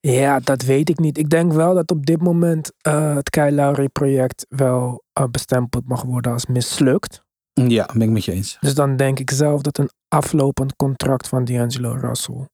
Ja, 0.00 0.40
dat 0.40 0.62
weet 0.62 0.88
ik 0.88 0.98
niet. 0.98 1.18
Ik 1.18 1.30
denk 1.30 1.52
wel 1.52 1.74
dat 1.74 1.90
op 1.90 2.06
dit 2.06 2.20
moment 2.20 2.72
uh, 2.88 3.14
het 3.14 3.30
Kyle 3.30 3.52
Lowry 3.52 3.88
project 3.88 4.46
wel 4.48 5.04
uh, 5.18 5.26
bestempeld 5.30 5.88
mag 5.88 6.02
worden 6.02 6.32
als 6.32 6.46
mislukt. 6.46 7.22
Ja, 7.52 7.88
ben 7.92 8.02
ik 8.02 8.10
met 8.10 8.24
je 8.24 8.32
eens. 8.32 8.56
Dus 8.60 8.74
dan 8.74 8.96
denk 8.96 9.18
ik 9.18 9.30
zelf 9.30 9.62
dat 9.62 9.78
een 9.78 9.90
aflopend 10.08 10.76
contract 10.76 11.28
van 11.28 11.44
D'Angelo 11.44 11.92
Russell 11.92 12.48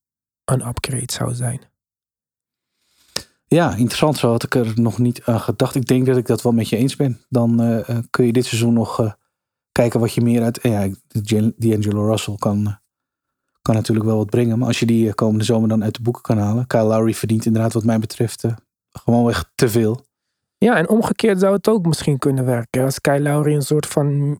een 0.44 0.66
upgrade 0.66 1.12
zou 1.12 1.34
zijn. 1.34 1.60
Ja, 3.46 3.70
interessant. 3.70 4.16
Zo 4.16 4.30
had 4.30 4.42
ik 4.42 4.54
er 4.54 4.72
nog 4.74 4.98
niet 4.98 5.22
aan 5.24 5.40
gedacht. 5.40 5.74
Ik 5.74 5.86
denk 5.86 6.06
dat 6.06 6.16
ik 6.16 6.26
dat 6.26 6.42
wel 6.42 6.52
met 6.52 6.68
je 6.68 6.76
eens 6.76 6.96
ben. 6.96 7.20
Dan 7.28 7.62
uh, 7.62 7.98
kun 8.10 8.26
je 8.26 8.32
dit 8.32 8.44
seizoen 8.44 8.72
nog 8.72 9.16
kijken 9.72 10.00
wat 10.00 10.12
je 10.12 10.20
meer 10.20 10.42
uit... 10.42 10.58
ja, 10.62 10.88
D'Angelo 11.56 12.06
Russell 12.06 12.36
kan 12.38 12.78
kan 13.66 13.75
natuurlijk 13.75 14.06
wel 14.06 14.16
wat 14.16 14.30
brengen. 14.30 14.58
Maar 14.58 14.66
als 14.68 14.78
je 14.78 14.87
die 14.87 15.08
eh, 15.08 15.14
komende 15.14 15.44
zomer 15.44 15.68
dan 15.68 15.85
uit 15.85 15.94
de 15.94 16.02
boeken 16.02 16.23
kan 16.23 16.38
halen. 16.38 16.66
Kyle 16.66 16.82
Lowry 16.82 17.14
verdient 17.14 17.46
inderdaad 17.46 17.73
wat 17.73 17.85
mij 17.85 17.99
betreft 17.99 18.44
uh, 18.44 18.52
gewoon 18.92 19.28
echt 19.28 19.50
te 19.54 19.68
veel. 19.68 20.04
Ja, 20.58 20.76
en 20.76 20.88
omgekeerd 20.88 21.40
zou 21.40 21.54
het 21.54 21.68
ook 21.68 21.87
misschien 21.87 22.18
kunnen 22.18 22.44
werken. 22.44 22.85
Als 22.85 23.00
Kyle 23.00 23.20
Lowry 23.20 23.54
een 23.54 23.62
soort 23.62 23.87
van 23.87 24.38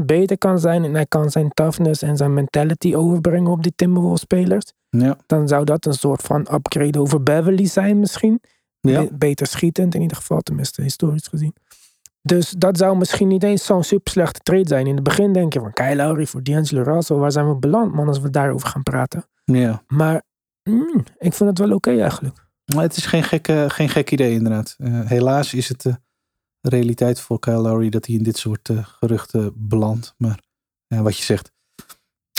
10% 0.00 0.04
beter 0.06 0.38
kan 0.38 0.58
zijn. 0.58 0.84
En 0.84 0.94
hij 0.94 1.06
kan 1.06 1.30
zijn 1.30 1.50
toughness 1.50 2.02
en 2.02 2.16
zijn 2.16 2.34
mentality 2.34 2.94
overbrengen 2.94 3.50
op 3.50 3.62
die 3.62 3.72
Timberwolves 3.76 4.20
spelers. 4.20 4.72
Ja. 4.88 5.16
Dan 5.26 5.48
zou 5.48 5.64
dat 5.64 5.86
een 5.86 5.94
soort 5.94 6.22
van 6.22 6.48
upgrade 6.52 7.00
over 7.00 7.22
Beverly 7.22 7.66
zijn 7.66 7.98
misschien. 8.00 8.40
Ja. 8.80 9.06
beter 9.12 9.46
schietend 9.46 9.94
in 9.94 10.02
ieder 10.02 10.16
geval, 10.16 10.40
tenminste 10.40 10.82
historisch 10.82 11.26
gezien. 11.26 11.54
Dus 12.26 12.50
dat 12.50 12.78
zou 12.78 12.96
misschien 12.96 13.28
niet 13.28 13.42
eens 13.42 13.64
zo'n 13.64 13.84
super 13.84 14.12
slechte 14.12 14.40
trade 14.40 14.68
zijn. 14.68 14.86
In 14.86 14.94
het 14.94 15.04
begin 15.04 15.32
denk 15.32 15.52
je 15.52 15.60
van 15.60 15.72
Kyle 15.72 15.96
Lowry 15.96 16.26
voor 16.26 16.42
D'Angelo 16.42 16.82
Russell. 16.82 17.16
Waar 17.16 17.32
zijn 17.32 17.48
we 17.48 17.56
beland, 17.56 17.92
man, 17.92 18.08
als 18.08 18.20
we 18.20 18.30
daarover 18.30 18.68
gaan 18.68 18.82
praten? 18.82 19.24
Ja. 19.44 19.82
Maar 19.86 20.22
mm, 20.62 21.04
ik 21.18 21.34
vind 21.34 21.50
het 21.50 21.58
wel 21.58 21.72
oké 21.72 22.00
eigenlijk. 22.00 22.44
Maar 22.74 22.82
het 22.82 22.96
is 22.96 23.06
geen 23.06 23.22
gek, 23.22 23.48
eh, 23.48 23.64
geen 23.68 23.88
gek 23.88 24.10
idee 24.10 24.32
inderdaad. 24.32 24.74
Eh, 24.78 25.00
helaas 25.04 25.54
is 25.54 25.68
het 25.68 25.82
de 25.82 25.98
realiteit 26.60 27.20
voor 27.20 27.38
Kyle 27.38 27.60
Lowry 27.60 27.88
dat 27.88 28.06
hij 28.06 28.14
in 28.14 28.22
dit 28.22 28.38
soort 28.38 28.68
eh, 28.68 28.78
geruchten 28.82 29.52
belandt. 29.54 30.14
Maar 30.16 30.38
wat 30.88 31.16
je 31.16 31.24
zegt, 31.24 31.54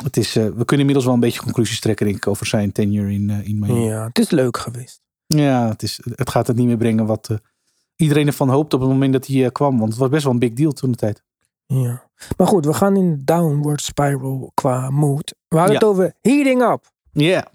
het 0.04 0.18
is, 0.18 0.36
eh, 0.36 0.44
we 0.44 0.66
kunnen 0.66 0.80
inmiddels 0.80 1.06
wel 1.06 1.14
een 1.14 1.20
beetje 1.20 1.42
conclusies 1.42 1.80
trekken 1.80 2.06
denk 2.06 2.18
ik, 2.18 2.28
over 2.28 2.46
zijn 2.46 2.72
tenure 2.72 3.12
in, 3.12 3.30
eh, 3.30 3.48
in 3.48 3.60
Miami. 3.60 3.80
Ja, 3.80 4.08
het 4.08 4.20
is 4.20 4.30
leuk 4.30 4.58
geweest. 4.58 5.02
Ja, 5.26 5.70
het, 5.70 5.84
is, 5.84 6.00
het 6.16 6.30
gaat 6.30 6.48
het 6.48 6.56
niet 6.56 6.68
meer 6.68 6.78
brengen 6.78 7.06
wat 7.06 7.30
eh, 7.30 7.38
iedereen 7.98 8.28
ervan 8.28 8.50
hoopt 8.50 8.74
op 8.74 8.80
het 8.80 8.90
moment 8.90 9.14
dat 9.14 9.28
hij 9.28 9.44
eh, 9.46 9.52
kwam. 9.52 9.78
Want 9.78 9.90
het 9.90 10.00
was 10.00 10.10
best 10.10 10.24
wel 10.24 10.34
een 10.34 10.40
big 10.40 10.54
deal 10.54 10.72
toen 10.72 10.92
de 10.92 10.98
tijd. 10.98 11.24
Ja. 11.66 12.04
Maar 12.38 12.48
goed, 12.48 12.66
we 12.66 12.74
gaan 12.74 12.96
in 12.96 13.12
de 13.12 13.24
downward 13.24 13.82
spiral 13.82 14.52
qua 14.54 14.90
mood. 14.90 15.34
We 15.48 15.58
hadden 15.58 15.74
Ja. 15.76 15.80
het 15.80 15.90
over 15.90 16.14
heating 16.22 16.62
up. 16.62 16.92
Ja. 17.12 17.48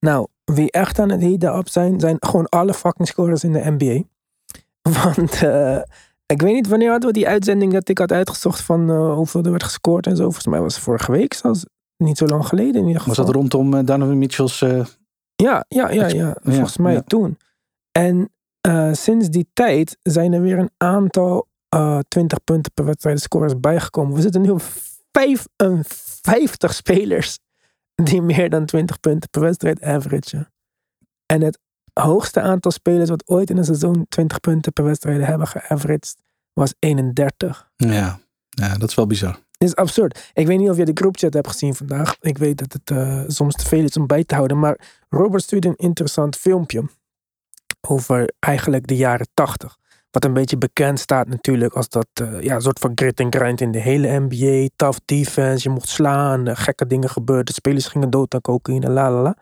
Nou, 0.00 0.26
wie 0.44 0.70
echt 0.70 0.98
aan 0.98 1.10
het 1.10 1.20
heaten 1.20 1.56
up 1.56 1.68
zijn, 1.68 2.00
zijn 2.00 2.16
gewoon 2.20 2.48
alle 2.48 2.74
fucking 2.74 3.08
scorers 3.08 3.44
in 3.44 3.52
de 3.52 3.62
NBA. 3.76 4.02
Want 5.04 5.42
eh, 5.42 5.78
ik 6.26 6.42
weet 6.42 6.54
niet 6.54 6.68
wanneer 6.68 6.90
hadden 6.90 7.08
we 7.08 7.14
die 7.14 7.28
uitzending 7.28 7.72
dat 7.72 7.88
ik 7.88 7.98
had 7.98 8.12
uitgezocht 8.12 8.60
van 8.60 8.90
eh, 8.90 9.14
hoeveel 9.14 9.42
er 9.42 9.50
werd 9.50 9.62
gescoord 9.62 10.06
en 10.06 10.16
zo. 10.16 10.22
Volgens 10.22 10.46
mij 10.46 10.60
was 10.60 10.74
het 10.74 10.84
vorige 10.84 11.12
week, 11.12 11.34
zelfs 11.34 11.64
niet 11.96 12.18
zo 12.18 12.26
lang 12.26 12.46
geleden 12.46 12.74
in 12.80 12.86
ieder 12.86 13.00
geval. 13.02 13.14
Was 13.16 13.26
dat 13.26 13.34
rondom 13.34 13.74
eh, 13.74 13.84
Donovan 13.84 14.18
Mitchell's... 14.18 14.62
eh, 14.62 14.84
Ja, 15.36 15.64
ja, 15.68 15.90
ja, 15.90 16.06
ja. 16.06 16.36
Volgens 16.42 16.76
mij 16.76 16.92
ja. 16.92 17.02
toen. 17.06 17.38
En 17.92 18.30
eh, 18.66 18.92
sinds 18.92 19.28
die 19.28 19.48
tijd 19.52 19.98
zijn 20.02 20.32
er 20.32 20.40
weer 20.40 20.58
een 20.58 20.70
aantal 20.76 21.48
eh 21.68 21.98
20 22.08 22.44
punten 22.44 22.72
per 22.72 22.84
wedstrijd 22.84 23.20
scores 23.20 23.60
bijgekomen. 23.60 24.14
We 24.14 24.20
zitten 24.20 24.42
nu 24.42 24.50
op 24.50 24.62
55 25.12 26.74
spelers 26.74 27.38
die 27.94 28.22
meer 28.22 28.50
dan 28.50 28.64
20 28.64 29.00
punten 29.00 29.30
per 29.30 29.40
wedstrijd 29.40 29.82
averagen. 29.82 30.52
En 31.26 31.42
het 31.42 31.58
hoogste 31.92 32.40
aantal 32.40 32.70
spelers 32.70 33.08
wat 33.08 33.28
ooit 33.28 33.50
in 33.50 33.56
een 33.56 33.64
seizoen 33.64 34.06
20 34.08 34.40
punten 34.40 34.72
per 34.72 34.84
wedstrijd 34.84 35.26
hebben 35.26 35.46
geaveraged 35.46 36.16
was 36.52 36.74
31. 36.78 37.70
ja. 37.76 38.20
ja, 38.48 38.76
dat 38.76 38.88
is 38.88 38.94
wel 38.94 39.06
bizar. 39.06 39.38
Dit 39.58 39.68
is 39.68 39.76
absurd. 39.76 40.30
Ik 40.32 40.46
weet 40.46 40.58
niet 40.58 40.70
of 40.70 40.76
je 40.76 40.84
de 40.84 40.92
groupchat 40.94 41.34
hebt 41.34 41.48
gezien 41.48 41.74
vandaag. 41.74 42.16
Ik 42.20 42.38
weet 42.38 42.58
dat 42.58 42.72
het 42.72 42.90
eh, 42.90 43.22
soms 43.26 43.54
te 43.54 43.66
veel 43.66 43.84
is 43.84 43.96
om 43.96 44.06
bij 44.06 44.24
te 44.24 44.34
houden. 44.34 44.58
Maar 44.58 44.78
Robert 45.08 45.42
stuurde 45.42 45.68
een 45.68 45.76
interessant 45.76 46.36
filmpje. 46.36 46.84
Over 47.88 48.32
eigenlijk 48.38 48.86
de 48.86 48.96
jaren 48.96 49.28
80. 49.34 49.76
Wat 50.10 50.24
een 50.24 50.32
beetje 50.32 50.58
bekend 50.58 51.00
staat 51.00 51.28
natuurlijk 51.28 51.74
als 51.74 51.88
dat 51.88 52.06
eh, 52.14 52.40
ja, 52.40 52.60
soort 52.60 52.78
van 52.78 52.92
grit 52.94 53.20
en 53.20 53.32
grind 53.32 53.60
in 53.60 53.70
de 53.70 53.78
hele 53.78 54.20
NBA. 54.20 54.68
Tough 54.76 54.98
defense, 55.04 55.68
je 55.68 55.74
mocht 55.74 55.88
slaan, 55.88 56.46
eh, 56.46 56.56
gekke 56.56 56.86
dingen 56.86 57.08
gebeurden. 57.08 57.54
Spelers 57.54 57.86
gingen 57.86 58.10
dood 58.10 58.34
aan 58.34 58.40
cocaïne, 58.40 58.90
la 58.90 59.10
la 59.10 59.22
la. 59.22 59.36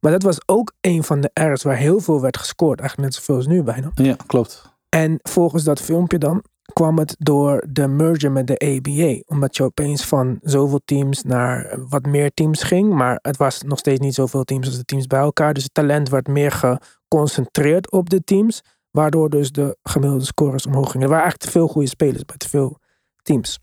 Maar 0.00 0.12
dat 0.12 0.22
was 0.22 0.38
ook 0.46 0.72
een 0.80 1.04
van 1.04 1.20
de 1.20 1.30
eras 1.32 1.62
waar 1.62 1.76
heel 1.76 2.00
veel 2.00 2.20
werd 2.20 2.36
gescoord. 2.36 2.80
Eigenlijk 2.80 3.10
net 3.10 3.18
zoveel 3.18 3.36
als 3.36 3.46
nu 3.46 3.62
bijna. 3.62 3.90
Ja, 3.94 4.16
klopt. 4.26 4.76
En 4.88 5.18
volgens 5.22 5.64
dat 5.64 5.80
filmpje 5.80 6.18
dan 6.18 6.42
kwam 6.78 6.98
het 6.98 7.16
door 7.18 7.64
de 7.70 7.88
merger 7.88 8.32
met 8.32 8.46
de 8.46 8.58
ABA. 8.58 9.22
Omdat 9.26 9.56
je 9.56 9.62
opeens 9.62 10.04
van 10.04 10.38
zoveel 10.42 10.80
teams 10.84 11.22
naar 11.22 11.78
wat 11.88 12.06
meer 12.06 12.30
teams 12.34 12.62
ging. 12.62 12.92
Maar 12.92 13.18
het 13.22 13.36
was 13.36 13.62
nog 13.62 13.78
steeds 13.78 14.00
niet 14.00 14.14
zoveel 14.14 14.44
teams 14.44 14.66
als 14.66 14.76
de 14.76 14.84
teams 14.84 15.06
bij 15.06 15.20
elkaar. 15.20 15.54
Dus 15.54 15.62
het 15.62 15.74
talent 15.74 16.08
werd 16.08 16.26
meer 16.26 16.52
geconcentreerd 16.52 17.90
op 17.90 18.10
de 18.10 18.24
teams. 18.24 18.62
Waardoor 18.90 19.30
dus 19.30 19.52
de 19.52 19.76
gemiddelde 19.82 20.24
scores 20.24 20.66
omhoog 20.66 20.90
gingen. 20.90 21.06
Er 21.06 21.12
waren 21.12 21.22
eigenlijk 21.22 21.52
te 21.52 21.58
veel 21.58 21.68
goede 21.68 21.88
spelers 21.88 22.24
bij 22.24 22.36
te 22.36 22.48
veel 22.48 22.78
teams. 23.22 23.58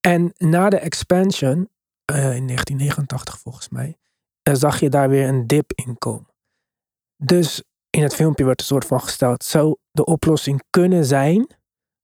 En 0.00 0.32
na 0.36 0.68
de 0.68 0.78
expansion, 0.78 1.68
eh, 2.04 2.36
in 2.36 2.44
1989 2.44 3.38
volgens 3.38 3.68
mij, 3.68 3.96
eh, 4.42 4.54
zag 4.54 4.80
je 4.80 4.90
daar 4.90 5.08
weer 5.08 5.28
een 5.28 5.46
dip 5.46 5.72
in 5.74 5.98
komen. 5.98 6.34
Dus 7.16 7.62
in 7.90 8.02
het 8.02 8.14
filmpje 8.14 8.44
werd 8.44 8.60
een 8.60 8.66
soort 8.66 8.86
van 8.86 9.00
gesteld, 9.00 9.44
zou 9.44 9.76
de 9.90 10.04
oplossing 10.04 10.62
kunnen 10.70 11.04
zijn 11.04 11.60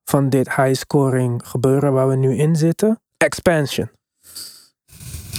van 0.08 0.28
dit 0.28 0.54
high 0.54 0.74
scoring 0.74 1.40
gebeuren 1.44 1.92
waar 1.92 2.08
we 2.08 2.16
nu 2.16 2.36
in 2.36 2.56
zitten? 2.56 3.00
Expansion. 3.16 3.90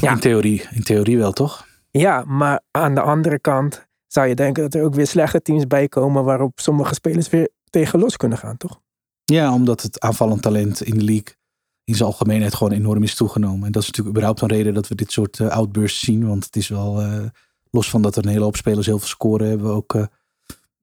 Ja. 0.01 0.11
In, 0.11 0.19
theorie, 0.19 0.65
in 0.71 0.83
theorie 0.83 1.17
wel, 1.17 1.31
toch? 1.31 1.67
Ja, 1.91 2.23
maar 2.27 2.61
aan 2.71 2.95
de 2.95 3.01
andere 3.01 3.39
kant 3.39 3.87
zou 4.07 4.27
je 4.27 4.35
denken 4.35 4.63
dat 4.63 4.73
er 4.73 4.83
ook 4.83 4.95
weer 4.95 5.07
slechte 5.07 5.41
teams 5.41 5.67
bij 5.67 5.87
komen 5.87 6.23
waarop 6.23 6.59
sommige 6.59 6.93
spelers 6.93 7.29
weer 7.29 7.49
tegen 7.69 7.99
los 7.99 8.17
kunnen 8.17 8.37
gaan, 8.37 8.57
toch? 8.57 8.79
Ja, 9.23 9.53
omdat 9.53 9.81
het 9.81 9.99
aanvallend 9.99 10.41
talent 10.41 10.81
in 10.81 10.97
de 10.97 11.03
league 11.03 11.35
in 11.83 11.95
zijn 11.95 12.09
algemeenheid 12.09 12.55
gewoon 12.55 12.73
enorm 12.73 13.03
is 13.03 13.15
toegenomen. 13.15 13.65
En 13.65 13.71
dat 13.71 13.81
is 13.81 13.87
natuurlijk 13.87 14.15
überhaupt 14.15 14.41
een 14.41 14.57
reden 14.57 14.73
dat 14.73 14.87
we 14.87 14.95
dit 14.95 15.11
soort 15.11 15.39
eh, 15.39 15.47
outbursts 15.47 15.99
zien. 15.99 16.27
Want 16.27 16.45
het 16.45 16.55
is 16.55 16.67
wel, 16.67 17.01
eh, 17.01 17.23
los 17.71 17.89
van 17.89 18.01
dat 18.01 18.15
er 18.15 18.23
een 18.23 18.31
hele 18.31 18.43
hoop 18.43 18.55
spelers 18.55 18.85
heel 18.85 18.99
veel 18.99 19.07
scoren, 19.07 19.47
hebben 19.47 19.67
we 19.67 19.73
ook... 19.73 19.93
eh, 19.93 20.03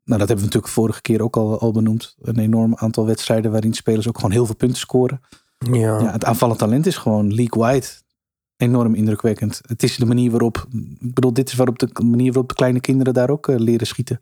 nou, 0.07 0.19
dat 0.19 0.29
hebben 0.29 0.37
we 0.37 0.45
natuurlijk 0.45 0.73
vorige 0.73 1.01
keer 1.01 1.23
ook 1.23 1.37
al, 1.37 1.59
al 1.61 1.73
benoemd. 1.73 2.17
Een 2.21 2.39
enorm 2.39 2.75
aantal 2.77 3.07
wedstrijden 3.07 3.51
waarin 3.51 3.73
spelers 3.75 4.09
ook 4.09 4.17
gewoon 4.17 4.31
heel 4.31 4.47
veel 4.47 4.55
punten 4.55 4.79
scoren. 4.79 5.21
Ja. 5.59 5.99
Ja, 6.01 6.13
het 6.13 6.25
aanvallend 6.25 6.59
talent 6.59 6.87
is 6.87 6.97
gewoon 6.97 7.35
league-wide 7.35 7.87
enorm 8.57 8.95
indrukwekkend. 8.95 9.61
Het 9.67 9.83
is 9.83 9.97
de 9.97 10.07
manier 10.07 10.31
waarop, 10.31 10.67
ik 10.99 11.15
bedoel, 11.15 11.33
dit 11.33 11.49
is 11.49 11.55
waarop 11.55 11.79
de 11.79 11.89
manier 12.05 12.27
waarop 12.27 12.49
de 12.49 12.55
kleine 12.55 12.81
kinderen 12.81 13.15
daar 13.15 13.31
ook 13.31 13.49
eh, 13.49 13.57
leren 13.59 13.87
schieten. 13.87 14.21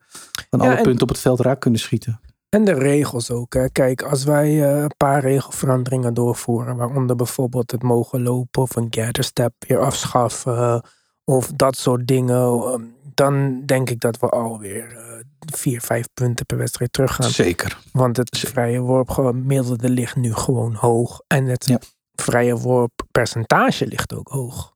Van 0.50 0.58
Ja, 0.60 0.66
alle 0.66 0.74
en- 0.76 0.82
punten 0.82 1.02
op 1.02 1.08
het 1.08 1.18
veld 1.18 1.40
raak 1.40 1.60
kunnen 1.60 1.80
schieten. 1.80 2.20
En 2.48 2.64
de 2.64 2.72
regels 2.72 3.30
ook. 3.30 3.54
Hè. 3.54 3.70
Kijk, 3.70 4.02
als 4.02 4.24
wij 4.24 4.62
eh, 4.74 4.82
een 4.82 4.94
paar 4.96 5.20
regelveranderingen 5.20 6.14
doorvoeren, 6.14 6.76
waaronder 6.76 7.16
bijvoorbeeld 7.16 7.70
het 7.70 7.82
mogen 7.82 8.22
lopen 8.22 8.62
of 8.62 8.76
een 8.76 8.86
gather 8.90 9.24
step 9.24 9.52
weer 9.58 9.78
afschaffen 9.78 10.82
of 11.24 11.52
dat 11.56 11.76
soort 11.76 12.06
dingen, 12.06 12.36
eh, 12.36 12.74
dan 13.14 13.62
denk 13.66 13.90
ik 13.90 14.00
dat 14.00 14.18
we 14.18 14.28
alweer 14.28 14.96
eh, 14.96 15.02
vier, 15.46 15.80
vijf 15.80 16.06
punten 16.14 16.46
per 16.46 16.56
wedstrijd 16.56 16.92
teruggaan. 16.92 17.30
Zeker. 17.30 17.78
Want 17.92 18.16
het 18.16 18.28
Zeker. 18.36 18.50
vrije 18.50 18.80
worp 18.80 19.10
gemiddelde 19.10 19.88
ligt 19.88 20.16
nu 20.16 20.34
gewoon 20.34 20.74
hoog. 20.74 21.20
En 21.26 21.46
het 21.46 21.66
Ja. 21.66 21.78
vrije 22.12 22.56
worp 22.56 22.92
percentage 23.10 23.86
ligt 23.86 24.14
ook 24.14 24.28
hoog. 24.28 24.72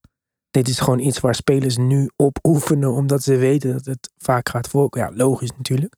Dit 0.50 0.68
is 0.68 0.80
gewoon 0.80 0.98
iets 0.98 1.20
waar 1.20 1.34
spelers 1.34 1.76
nu 1.76 2.10
op 2.16 2.38
oefenen, 2.42 2.92
omdat 2.92 3.22
ze 3.22 3.36
weten 3.36 3.72
dat 3.72 3.84
het 3.84 4.10
vaak 4.16 4.48
gaat 4.48 4.68
voorkomen. 4.68 5.08
Ja, 5.10 5.16
logisch 5.16 5.52
natuurlijk. 5.56 5.94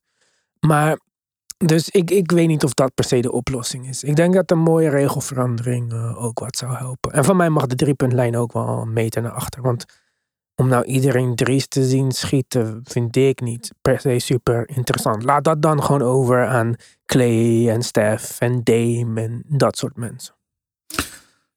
Maar, 0.60 0.98
dus 1.56 1.88
ik, 1.88 2.10
ik 2.10 2.30
weet 2.30 2.48
niet 2.48 2.64
of 2.64 2.74
dat 2.74 2.94
per 2.94 3.04
se 3.04 3.20
de 3.20 3.32
oplossing 3.32 3.88
is. 3.88 4.02
Ik 4.04 4.16
denk 4.16 4.34
dat 4.34 4.50
een 4.50 4.58
mooie 4.58 4.88
regelverandering 4.88 5.92
eh, 5.92 6.24
ook 6.24 6.38
wat 6.38 6.56
zou 6.56 6.76
helpen. 6.76 7.12
En 7.12 7.24
van 7.24 7.36
mij 7.36 7.48
mag 7.50 7.66
de 7.66 7.74
driepuntlijn 7.74 8.36
ook 8.36 8.52
wel 8.52 8.68
een 8.68 8.92
meter 8.92 9.22
naar 9.22 9.32
achter. 9.32 9.62
Want 9.62 9.84
om 10.60 10.68
nou 10.68 10.84
iedereen 10.84 11.34
drie's 11.34 11.68
te 11.68 11.84
zien 11.84 12.12
schieten, 12.12 12.80
vind 12.84 13.16
ik 13.16 13.40
niet 13.40 13.72
per 13.82 14.00
se 14.00 14.18
super 14.18 14.68
interessant. 14.68 15.22
Laat 15.22 15.44
dat 15.44 15.62
dan 15.62 15.82
gewoon 15.82 16.02
over 16.02 16.46
aan 16.46 16.74
Clay 17.06 17.68
en 17.68 17.82
Steph 17.82 18.40
en 18.40 18.60
Dame 18.64 19.20
en 19.20 19.44
dat 19.48 19.78
soort 19.78 19.96
mensen. 19.96 20.34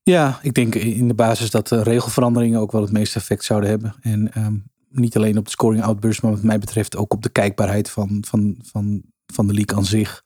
Ja, 0.04 0.40
ik 0.42 0.54
denk 0.54 0.76
in 0.76 1.08
de 1.08 1.14
basis 1.14 1.50
dat 1.50 1.68
de 1.68 1.84
regelveranderingen 1.84 2.60
ook 2.60 2.72
wel 2.72 2.82
het 2.82 2.92
meeste 2.92 3.20
effect 3.20 3.44
zouden 3.44 3.70
hebben. 3.70 3.96
En 4.02 4.34
ehm, 4.34 4.58
niet 4.90 5.16
alleen 5.16 5.38
op 5.38 5.46
de 5.46 5.52
scoring 5.52 5.84
outburst, 5.84 6.22
maar 6.22 6.32
wat 6.32 6.44
mij 6.44 6.60
betreft 6.60 6.98
ook 6.98 7.14
op 7.14 7.22
de 7.22 7.30
kijkbaarheid 7.30 7.90
van, 7.90 8.24
van, 8.28 8.58
van, 8.62 9.04
van 9.26 9.48
de 9.48 9.54
league 9.54 9.78
aan 9.78 9.86
zich. 9.86 10.24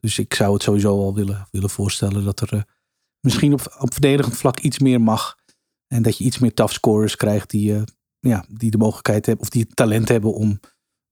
Dus 0.00 0.18
ik 0.18 0.34
zou 0.34 0.52
het 0.52 0.62
sowieso 0.62 0.98
al 0.98 1.14
willen, 1.14 1.48
willen 1.50 1.70
voorstellen 1.70 2.24
dat 2.24 2.40
er 2.40 2.52
eh, 2.52 2.60
misschien 3.20 3.52
op, 3.52 3.76
op 3.78 3.92
verdedigend 3.92 4.36
vlak 4.36 4.58
iets 4.58 4.78
meer 4.78 5.00
mag. 5.00 5.36
En 5.86 6.02
dat 6.02 6.18
je 6.18 6.24
iets 6.24 6.38
meer 6.38 6.54
tough 6.54 6.72
scorers 6.72 7.16
krijgt 7.16 7.50
die, 7.50 7.74
eh, 7.74 7.82
ja, 8.20 8.44
die 8.48 8.70
de 8.70 8.78
mogelijkheid 8.78 9.26
hebben 9.26 9.44
of 9.44 9.50
die 9.50 9.62
het 9.62 9.76
talent 9.76 10.08
hebben 10.08 10.34
om, 10.34 10.60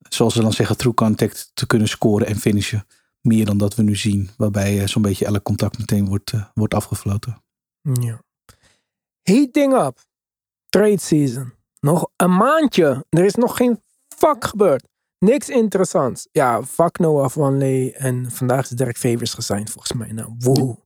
zoals 0.08 0.34
ze 0.34 0.40
dan 0.40 0.52
zeggen, 0.52 0.76
through 0.76 0.96
contact 0.96 1.50
te 1.54 1.66
kunnen 1.66 1.88
scoren 1.88 2.26
en 2.26 2.36
finishen. 2.36 2.86
Meer 3.20 3.44
dan 3.44 3.58
dat 3.58 3.74
we 3.74 3.82
nu 3.82 3.96
zien, 3.96 4.30
waarbij 4.36 4.80
eh, 4.80 4.86
zo'n 4.86 5.02
beetje 5.02 5.24
elk 5.24 5.42
contact 5.42 5.78
meteen 5.78 6.08
wordt, 6.08 6.32
eh, 6.32 6.44
wordt 6.54 6.74
afgefloten. 6.74 7.42
Ja. 7.82 8.22
Heating 9.22 9.72
up. 9.74 9.98
Trade 10.68 11.00
season. 11.00 11.52
Nog 11.80 12.10
een 12.16 12.36
maandje. 12.36 13.04
Er 13.08 13.24
is 13.24 13.34
nog 13.34 13.56
geen 13.56 13.82
fuck 14.16 14.44
gebeurd. 14.44 14.88
Niks 15.18 15.48
interessants. 15.48 16.28
Ja, 16.32 16.64
fuck 16.64 16.98
Noah 16.98 17.30
Van 17.30 17.58
Lee. 17.58 17.92
En 17.92 18.30
vandaag 18.30 18.62
is 18.62 18.68
Dirk 18.68 18.96
Favors 18.96 19.34
gesigned 19.34 19.70
volgens 19.70 19.92
mij. 19.92 20.12
Nou, 20.12 20.34
woe. 20.38 20.76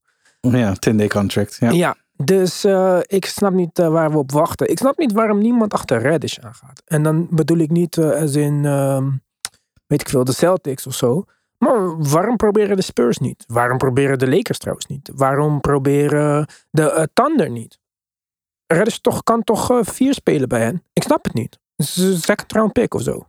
Ja, 0.40 0.74
10-day 0.74 1.08
contract. 1.08 1.56
Ja. 1.60 1.70
Ja, 1.70 1.96
dus 2.24 2.64
eh, 2.64 2.98
ik 3.06 3.26
snap 3.26 3.52
niet 3.52 3.78
eh, 3.78 3.88
waar 3.88 4.10
we 4.10 4.18
op 4.18 4.32
wachten. 4.32 4.70
Ik 4.70 4.78
snap 4.78 4.98
niet 4.98 5.12
waarom 5.12 5.38
niemand 5.38 5.74
achter 5.74 6.00
Reddish 6.00 6.38
aangaat. 6.38 6.82
En 6.84 7.02
dan 7.02 7.28
bedoel 7.30 7.58
ik 7.58 7.70
niet 7.70 7.98
eh, 7.98 8.20
als 8.20 8.34
in, 8.34 8.64
ehm, 8.64 9.10
weet 9.86 10.00
ik 10.00 10.08
veel, 10.08 10.24
de 10.24 10.32
Celtics 10.32 10.86
of 10.86 10.94
zo. 10.94 11.24
Maar 11.58 12.02
waarom 12.02 12.36
proberen 12.36 12.76
de 12.76 12.82
Spurs 12.82 13.18
niet? 13.18 13.44
Waarom 13.46 13.78
proberen 13.78 14.18
de 14.18 14.28
Lakers 14.28 14.58
trouwens 14.58 14.86
niet? 14.86 15.10
Waarom 15.14 15.60
proberen 15.60 16.46
de 16.70 17.08
Thunder 17.12 17.50
niet? 17.50 17.78
Reddish 18.66 18.96
toch, 18.96 19.22
kan 19.22 19.44
toch 19.44 19.80
vier 19.80 20.14
spelen 20.14 20.48
bij 20.48 20.60
hen? 20.60 20.82
Ik 20.92 21.02
snap 21.02 21.24
het 21.24 21.34
niet. 21.34 21.58
Het 21.76 21.86
is 21.86 21.96
een 21.96 22.18
second 22.18 22.52
round 22.52 22.72
pick 22.72 22.94
of 22.94 23.02
zo. 23.02 23.28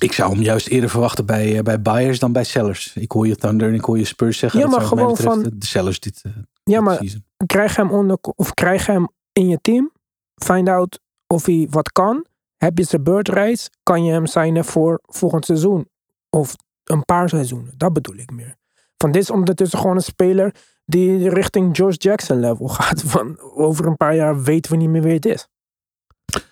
Ik 0.00 0.12
zou 0.12 0.32
hem 0.32 0.42
juist 0.42 0.66
eerder 0.66 0.90
verwachten 0.90 1.26
bij, 1.26 1.62
bij 1.62 1.82
buyers 1.82 2.18
dan 2.18 2.32
bij 2.32 2.44
sellers. 2.44 2.94
Ik 2.94 3.12
hoor 3.12 3.26
je 3.26 3.36
Thunder 3.36 3.68
en 3.68 3.74
ik 3.74 3.84
hoor 3.84 3.98
je 3.98 4.04
Spurs 4.04 4.38
zeggen. 4.38 4.60
Ja, 4.60 4.66
maar 4.66 4.80
gewoon 4.80 5.12
betreft 5.12 5.60
De 5.60 5.66
sellers 5.66 6.00
dit, 6.00 6.22
Ja, 6.68 6.80
maar 6.80 6.96
season. 6.96 7.24
krijg 7.46 7.76
hem, 7.76 7.90
onder, 7.90 8.18
of 8.20 8.54
krijg 8.54 8.86
hem 8.86 9.08
in 9.32 9.48
je 9.48 9.58
team. 9.60 9.92
Find 10.34 10.68
out 10.68 11.00
of 11.26 11.46
hij 11.46 11.66
wat 11.70 11.92
kan. 11.92 12.26
Heb 12.56 12.78
je 12.78 12.84
zijn 12.84 13.02
beurtreis, 13.02 13.70
kan 13.82 14.04
je 14.04 14.12
hem 14.12 14.26
signen 14.26 14.64
voor 14.64 15.00
volgend 15.02 15.44
seizoen. 15.44 15.88
Of 16.30 16.56
een 16.84 17.04
paar 17.04 17.28
seizoenen. 17.28 17.74
Dat 17.76 17.92
bedoel 17.92 18.16
ik 18.16 18.30
meer. 18.30 18.56
Van 18.96 19.12
dit 19.12 19.22
is 19.22 19.30
ondertussen 19.30 19.78
gewoon 19.78 19.96
een 19.96 20.02
speler 20.02 20.54
die 20.84 21.28
richting 21.28 21.76
George 21.76 21.98
Jackson 21.98 22.40
level 22.40 22.68
gaat. 22.78 23.02
Van 23.02 23.40
over 23.40 23.86
een 23.86 23.96
paar 23.96 24.14
jaar 24.14 24.42
weten 24.42 24.70
we 24.72 24.76
niet 24.76 24.88
meer 24.88 25.02
wie 25.02 25.12
het 25.14 25.26
is. 25.26 25.48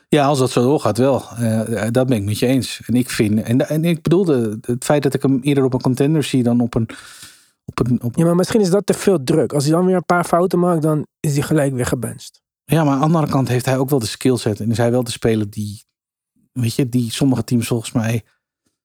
Ja, 0.09 0.27
als 0.27 0.39
dat 0.39 0.51
zo 0.51 0.63
doorgaat 0.63 0.99
wel. 0.99 1.23
Eh, 1.31 1.87
dat 1.91 2.07
ben 2.07 2.17
ik 2.17 2.25
met 2.25 2.39
je 2.39 2.47
eens. 2.47 2.83
En 2.87 2.95
ik 2.95 3.11
vind, 3.11 3.43
en, 3.43 3.69
en 3.69 3.85
ik 3.85 4.03
bedoelde 4.03 4.59
het 4.61 4.85
feit 4.85 5.03
dat 5.03 5.15
ik 5.15 5.23
hem 5.23 5.39
eerder 5.43 5.65
op 5.65 5.75
een 5.75 5.81
contender 5.81 6.23
zie 6.23 6.43
dan 6.43 6.61
op 6.61 6.75
een. 6.75 6.89
Op 7.67 7.87
een 7.87 8.03
op, 8.03 8.17
Ja, 8.17 8.25
maar 8.25 8.35
misschien 8.35 8.61
is 8.61 8.71
dat 8.71 8.87
te 8.87 8.95
veel 8.95 9.23
druk. 9.25 9.53
Als 9.53 9.65
hij 9.65 9.73
dan 9.73 9.85
weer 9.87 9.97
een 9.97 10.05
paar 10.05 10.25
fouten 10.25 10.59
maakt, 10.59 10.83
dan 10.83 11.07
is 11.21 11.33
hij 11.33 11.43
gelijk 11.43 11.73
weer 11.75 11.87
gebenched. 11.87 12.43
Ja, 12.65 12.85
maar 12.85 12.93
aan 12.93 12.99
de 12.99 13.05
andere 13.05 13.29
kant 13.33 13.49
heeft 13.49 13.65
hij 13.65 13.79
ook 13.79 13.91
wel 13.91 13.99
de 13.99 14.07
skillset. 14.07 14.61
En 14.61 14.71
is 14.71 14.77
hij 14.77 14.91
wel 14.91 15.05
de 15.05 15.11
speler 15.11 15.51
die, 15.51 15.85
weet 16.53 16.75
je, 16.75 16.89
die 16.89 17.11
sommige 17.13 17.45
teams 17.45 17.67
volgens 17.67 17.93
mij 17.93 18.25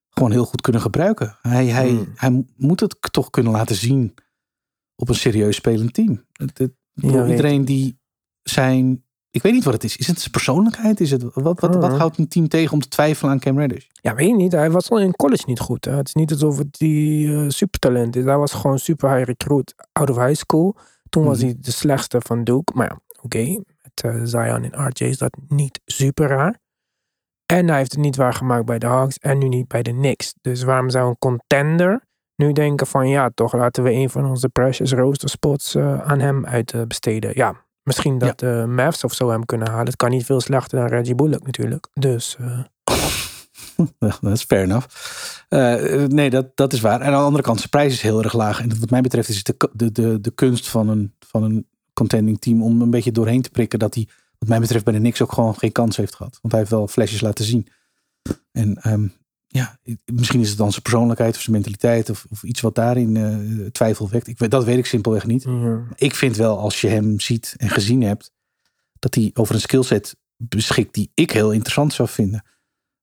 gewoon 0.10 0.32
heel 0.32 0.46
goed 0.46 0.62
kunnen 0.62 0.82
gebruiken. 0.82 1.38
Hij, 1.42 1.66
hij, 1.66 1.90
Hmm. 1.90 2.12
hij 2.16 2.46
moet 2.56 2.80
het 2.80 2.98
toch 3.12 3.30
kunnen 3.30 3.52
laten 3.52 3.76
zien 3.76 4.14
op 4.96 5.10
een 5.10 5.16
serieus 5.16 5.56
spelend 5.56 5.94
team. 5.94 6.26
Het, 6.34 6.58
het- 6.58 6.74
Ja, 6.94 7.12
weet 7.12 7.30
iedereen 7.30 7.66
die 7.66 8.00
zijn, 8.42 9.06
ik 9.32 9.42
weet 9.42 9.54
niet 9.54 9.64
wat 9.64 9.74
het 9.74 9.84
is. 9.84 9.98
Is 9.98 10.08
het 10.08 10.20
zijn 10.20 10.32
persoonlijkheid? 10.32 11.00
Is 11.00 11.12
het, 11.12 11.24
wat, 11.24 11.34
wat, 11.60 11.76
wat 11.76 11.86
Hmm. 11.90 12.00
houdt 12.00 12.18
een 12.18 12.28
team 12.28 12.48
tegen 12.48 12.74
om 12.74 12.80
te 12.80 12.88
twijfelen 12.88 13.32
aan 13.32 13.40
Cam 13.40 13.60
Reddish? 13.60 13.86
Ja, 13.94 14.16
weet 14.16 14.28
je 14.28 14.36
niet. 14.36 14.52
Hij 14.52 14.72
was 14.72 14.90
al 14.90 15.00
in 15.00 15.16
college 15.16 15.44
niet 15.46 15.60
goed. 15.60 15.86
Hè? 15.86 15.96
Het 15.96 16.08
is 16.08 16.14
niet 16.14 16.32
alsof 16.32 16.58
het 16.58 16.78
die 16.78 17.36
eh, 17.36 17.46
supertalent 17.48 18.16
is. 18.16 18.24
Hij 18.24 18.38
was 18.38 18.54
gewoon 18.54 18.80
super 18.80 19.10
high 19.16 19.26
recruit 19.26 19.76
out 19.92 20.10
of 20.10 20.16
high 20.18 20.34
school. 20.40 20.76
Toen 21.10 21.24
was 21.26 21.38
Mhm. 21.38 21.46
hij 21.46 21.56
de 21.60 21.72
slechtste 21.72 22.22
van 22.26 22.44
Duke. 22.44 22.74
Maar 22.76 22.88
ja, 22.90 23.00
oké. 23.22 23.44
Met 23.82 24.02
eh, 24.16 24.22
Zion 24.24 24.64
en 24.72 24.88
RJ 24.88 25.04
is 25.06 25.18
dat 25.18 25.38
niet 25.48 25.80
super 25.86 26.28
raar. 26.28 26.60
En 27.46 27.68
hij 27.68 27.78
heeft 27.78 27.92
het 27.92 28.02
niet 28.02 28.16
waargemaakt 28.16 28.66
bij 28.66 28.80
de 28.80 28.86
Hawks 28.86 29.18
en 29.18 29.38
nu 29.38 29.48
niet 29.48 29.68
bij 29.68 29.82
de 29.84 29.92
Knicks. 29.92 30.34
Dus 30.42 30.64
waarom 30.64 30.90
zou 30.90 31.10
een 31.10 31.18
contender 31.20 32.06
nu 32.36 32.52
denken 32.52 32.88
van 32.88 33.10
ja, 33.10 33.30
toch 33.34 33.54
laten 33.54 33.84
we 33.84 33.92
een 33.92 34.10
van 34.10 34.26
onze 34.26 34.50
precious 34.50 34.92
roster 34.94 35.30
spots 35.30 35.76
eh, 35.76 36.02
aan 36.02 36.20
hem 36.20 36.46
uitbesteden. 36.46 37.32
ja, 37.36 37.66
misschien 37.84 38.18
dat 38.18 38.40
de 38.40 38.66
Mavs 38.68 39.04
of 39.04 39.14
zo 39.14 39.30
hem 39.30 39.46
kunnen 39.46 39.70
halen. 39.70 39.86
Het 39.86 39.96
kan 39.96 40.10
niet 40.10 40.26
veel 40.26 40.42
slechter 40.42 40.80
dan 40.80 40.88
Reggie 40.88 41.16
Bullock 41.16 41.46
natuurlijk. 41.46 41.88
Dus 41.94 42.38
eh, 42.40 42.60
Ja, 44.00 44.18
Dat 44.22 44.32
is 44.32 44.44
fair 44.44 44.64
enough. 44.64 44.88
Eh, 45.50 46.04
nee, 46.08 46.30
dat, 46.30 46.56
dat 46.56 46.74
is 46.74 46.82
waar. 46.82 47.02
En 47.02 47.06
aan 47.06 47.12
de 47.12 47.26
andere 47.26 47.44
kant, 47.44 47.58
zijn 47.58 47.70
prijs 47.70 47.94
is 47.94 48.02
heel 48.02 48.24
erg 48.24 48.34
laag. 48.34 48.62
En 48.62 48.80
wat 48.80 48.90
mij 48.90 49.02
betreft 49.02 49.30
is 49.30 49.38
het 49.38 49.46
de, 49.46 49.70
de, 49.74 49.92
de, 49.92 50.22
de 50.22 50.32
kunst 50.32 50.70
van 50.70 50.90
een, 50.90 51.14
van 51.20 51.44
een 51.44 51.68
contending 51.94 52.40
team 52.40 52.64
om 52.64 52.82
een 52.82 52.90
beetje 52.90 53.12
doorheen 53.12 53.42
te 53.42 53.50
prikken 53.50 53.80
dat 53.80 53.96
hij, 53.96 54.08
wat 54.38 54.50
mij 54.50 54.60
betreft, 54.60 54.84
bij 54.84 54.94
de 54.94 55.00
Knicks 55.00 55.22
ook 55.22 55.32
gewoon 55.32 55.56
geen 55.56 55.72
kans 55.72 55.98
heeft 55.98 56.16
gehad. 56.16 56.40
Want 56.42 56.54
hij 56.54 56.62
heeft 56.62 56.72
wel 56.74 56.88
flesjes 56.88 57.22
laten 57.22 57.46
zien. 57.46 57.68
En 58.52 58.78
ehm, 58.82 59.08
ja, 59.54 59.78
misschien 60.06 60.40
is 60.40 60.50
het 60.50 60.58
dan 60.58 60.70
zijn 60.72 60.82
persoonlijkheid 60.82 61.36
of 61.36 61.42
zijn 61.42 61.56
mentaliteit 61.56 62.10
of, 62.10 62.26
of 62.30 62.44
iets 62.44 62.62
wat 62.62 62.76
daarin 62.76 63.18
eh, 63.18 63.66
twijfel 63.72 64.10
wekt. 64.10 64.28
Ik, 64.28 64.50
dat 64.50 64.64
weet 64.64 64.78
ik 64.78 64.86
simpelweg 64.86 65.26
niet. 65.26 65.44
Ik 65.96 66.16
vind 66.16 66.36
wel, 66.36 66.60
als 66.60 66.82
je 66.82 66.88
hem 66.88 67.20
ziet 67.20 67.54
en 67.58 67.70
gezien 67.70 68.02
hebt, 68.02 68.32
dat 69.00 69.16
hij 69.16 69.32
over 69.34 69.56
een 69.56 69.62
skillset 69.62 70.16
beschikt 70.38 70.94
die 70.94 71.12
ik 71.14 71.32
heel 71.32 71.52
interessant 71.52 71.94
zou 71.94 72.10
vinden. 72.10 72.46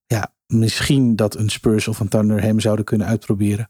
Ja, 0.06 0.34
misschien 0.46 1.16
dat 1.16 1.36
een 1.36 1.48
Spurs 1.48 1.88
of 1.88 2.00
een 2.00 2.08
Thunder 2.08 2.42
hem 2.42 2.60
zouden 2.60 2.84
kunnen 2.84 3.06
uitproberen. 3.06 3.68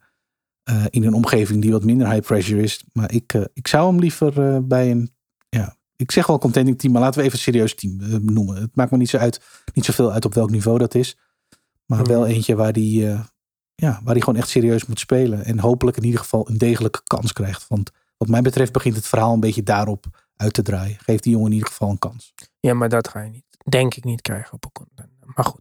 eh, 0.62 0.85
in 0.90 1.04
een 1.04 1.14
omgeving 1.14 1.62
die 1.62 1.70
wat 1.73 1.85
minder 1.85 2.11
high 2.11 2.26
pressure 2.26 2.62
is. 2.62 2.85
Maar 2.92 3.12
ik, 3.12 3.35
eh, 3.35 3.42
ik 3.54 3.68
zou 3.68 3.90
hem 3.90 3.99
liever 4.00 4.66
bij 4.66 4.90
een, 4.90 5.11
ja, 5.49 5.76
ik 5.97 6.11
zeg 6.11 6.26
wel 6.26 6.38
contending 6.38 6.78
team, 6.78 6.92
maar 6.92 7.02
laten 7.02 7.18
we 7.20 7.26
even 7.26 7.38
een 7.38 7.44
serieus 7.44 7.75
team 7.75 7.97
noemen. 8.32 8.56
Het 8.61 8.76
maakt 8.76 8.90
me 8.90 8.97
niet, 8.97 9.08
zo 9.08 9.16
uit, 9.16 9.40
niet 9.75 9.85
zoveel 9.85 10.12
uit 10.12 10.25
op 10.25 10.35
welk 10.35 10.50
niveau 10.50 10.78
dat 10.78 10.94
is. 10.94 11.16
Maar 11.88 11.99
Mhm. 12.00 12.09
wel 12.09 12.26
eentje 12.26 12.57
waar 12.57 12.73
die, 12.73 13.09
eh, 13.11 13.21
ja, 13.75 14.00
waar 14.04 14.14
die 14.14 14.23
gewoon 14.23 14.38
echt 14.40 14.49
serieus 14.49 14.87
moet 14.87 14.99
spelen. 14.99 15.45
En 15.45 15.59
hopelijk 15.59 15.97
in 15.97 16.04
ieder 16.04 16.21
geval 16.21 16.49
een 16.49 16.58
degelijke 16.58 17.00
kans 17.04 17.32
krijgt. 17.32 17.69
Want 17.69 17.91
wat 18.17 18.28
mij 18.28 18.43
betreft 18.43 18.73
begint 18.73 18.97
het 18.97 19.06
verhaal 19.06 19.32
een 19.34 19.41
beetje 19.41 19.63
daarop 19.63 20.04
uit 20.36 20.52
te 20.52 20.63
draaien. 20.63 20.97
Geef 20.99 21.21
die 21.21 21.32
jongen 21.32 21.47
in 21.47 21.52
ieder 21.52 21.69
geval 21.69 21.91
een 21.91 21.99
kans. 21.99 22.34
Ja, 22.60 22.75
maar 22.75 22.89
dat 22.89 23.08
ga 23.08 23.21
je 23.21 23.30
niet, 23.30 23.45
denk 23.69 23.95
ik 23.95 24.04
niet 24.04 24.21
krijgen 24.21 24.52
op 24.52 24.65
een. 24.97 25.10
Maar 25.34 25.45
goed. 25.45 25.60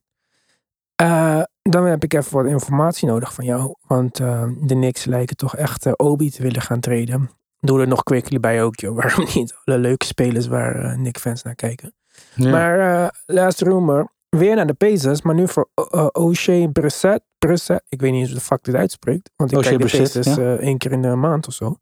Eh, 0.96 1.42
dan 1.62 1.86
heb 1.86 2.04
ik 2.04 2.14
even 2.14 2.34
wat 2.34 2.46
informatie 2.46 3.08
nodig 3.08 3.34
van 3.34 3.46
jou. 3.46 3.76
Want 3.88 4.20
eh, 4.20 4.44
de 4.62 4.74
Knicks 4.74 5.06
lijken 5.06 5.36
toch 5.36 5.56
echt 5.56 5.98
Obi 5.98 6.30
te 6.32 6.42
willen 6.42 6.62
gaan 6.62 6.80
treden. 6.80 7.30
Doe 7.60 7.82
er 7.82 7.88
nog 7.88 8.04
quickly 8.04 8.40
bij 8.40 8.64
ook, 8.64 8.80
joh. 8.80 8.96
Waarom 9.02 9.28
niet? 9.34 9.56
Alle 9.66 9.78
leuke 9.78 10.06
spelers 10.06 10.48
waar 10.48 10.76
eh 10.86 10.94
Knicks-fans 10.94 11.44
naar 11.44 11.56
kijken. 11.56 11.96
Maar 12.36 12.80
eh 13.04 13.10
last 13.26 13.62
rumor, 13.62 14.12
weer 14.38 14.56
naar 14.56 14.68
de 14.68 14.74
Pacers, 14.74 15.22
maar 15.22 15.36
nu 15.36 15.48
voor 15.48 15.70
uh, 15.92 16.08
O'Shea 16.12 16.68
Brissett. 16.68 17.22
Brissett, 17.38 17.84
ik 17.90 18.02
weet 18.02 18.12
niet 18.12 18.26
hoe 18.26 18.36
de 18.36 18.42
fuck 18.42 18.64
dit 18.64 18.76
uitspreekt. 18.76 19.30
Want 19.36 19.52
ik 19.52 19.58
O'Shea 19.58 19.78
kijk 19.78 20.12
de 20.12 20.32
eh, 20.42 20.52
één 20.54 20.78
keer 20.78 20.92
in 20.92 21.02
de 21.02 21.16
maand 21.16 21.48
of 21.48 21.54
zo. 21.54 21.76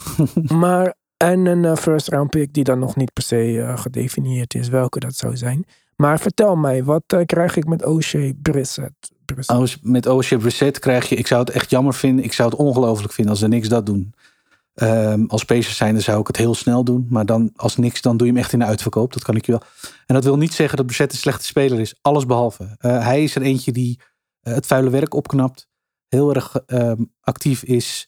maar, 0.62 0.94
en 1.16 1.46
een 1.46 1.76
first 1.76 2.08
round 2.08 2.30
pick 2.30 2.52
die 2.52 2.64
dan 2.64 2.78
nog 2.78 2.96
niet 2.96 3.12
per 3.12 3.22
se 3.22 3.72
gedefinieerd 3.76 4.54
is 4.54 4.68
welke 4.68 5.00
dat 5.00 5.14
zou 5.14 5.36
zijn. 5.36 5.64
Maar 5.96 6.20
vertel 6.20 6.56
mij, 6.56 6.84
wat 6.84 7.22
krijg 7.26 7.56
ik 7.56 7.66
met 7.66 7.84
O'Shea 7.84 8.32
Brissett? 8.42 9.12
Brissett? 9.24 9.58
Als- 9.58 9.78
Met 9.82 10.06
O'Shea 10.06 10.38
Brissett 10.38 10.78
krijg 10.78 11.08
je, 11.08 11.14
ik 11.16 11.26
zou 11.26 11.40
het 11.40 11.50
echt 11.50 11.70
jammer 11.70 11.94
vinden. 11.94 12.24
Ik 12.24 12.32
zou 12.32 12.50
het 12.50 12.58
ongelooflijk 12.58 13.12
vinden 13.12 13.32
als 13.32 13.42
er 13.42 13.48
niks 13.48 13.68
dat 13.68 13.86
doen. 13.86 14.14
Ehm, 14.74 15.24
als 15.26 15.44
Pacers 15.44 15.76
zijnde 15.76 16.00
zou 16.00 16.20
ik 16.20 16.26
het 16.26 16.36
heel 16.36 16.54
snel 16.54 16.84
doen. 16.84 17.06
Maar 17.08 17.26
dan 17.26 17.50
als 17.56 17.76
niks, 17.76 18.00
dan 18.00 18.16
doe 18.16 18.26
je 18.26 18.32
hem 18.32 18.42
echt 18.42 18.52
in 18.52 18.58
de 18.58 18.64
uitverkoop. 18.64 19.12
Dat 19.12 19.22
kan 19.22 19.36
ik 19.36 19.46
je 19.46 19.52
wel. 19.52 19.62
En 20.06 20.14
dat 20.14 20.24
wil 20.24 20.36
niet 20.36 20.54
zeggen 20.54 20.76
dat 20.76 20.86
Brissett 20.86 21.12
een 21.12 21.18
slechte 21.18 21.44
speler 21.44 21.80
is. 21.80 21.98
Alles 22.00 22.26
behalve. 22.26 22.76
Eh, 22.78 23.04
hij 23.04 23.22
is 23.22 23.34
er 23.34 23.42
eentje 23.42 23.72
die 23.72 24.00
eh, 24.40 24.54
het 24.54 24.66
vuile 24.66 24.90
werk 24.90 25.14
opknapt. 25.14 25.68
Heel 26.08 26.34
erg 26.34 26.56
ehm, 26.66 27.04
actief 27.20 27.62
is. 27.62 28.06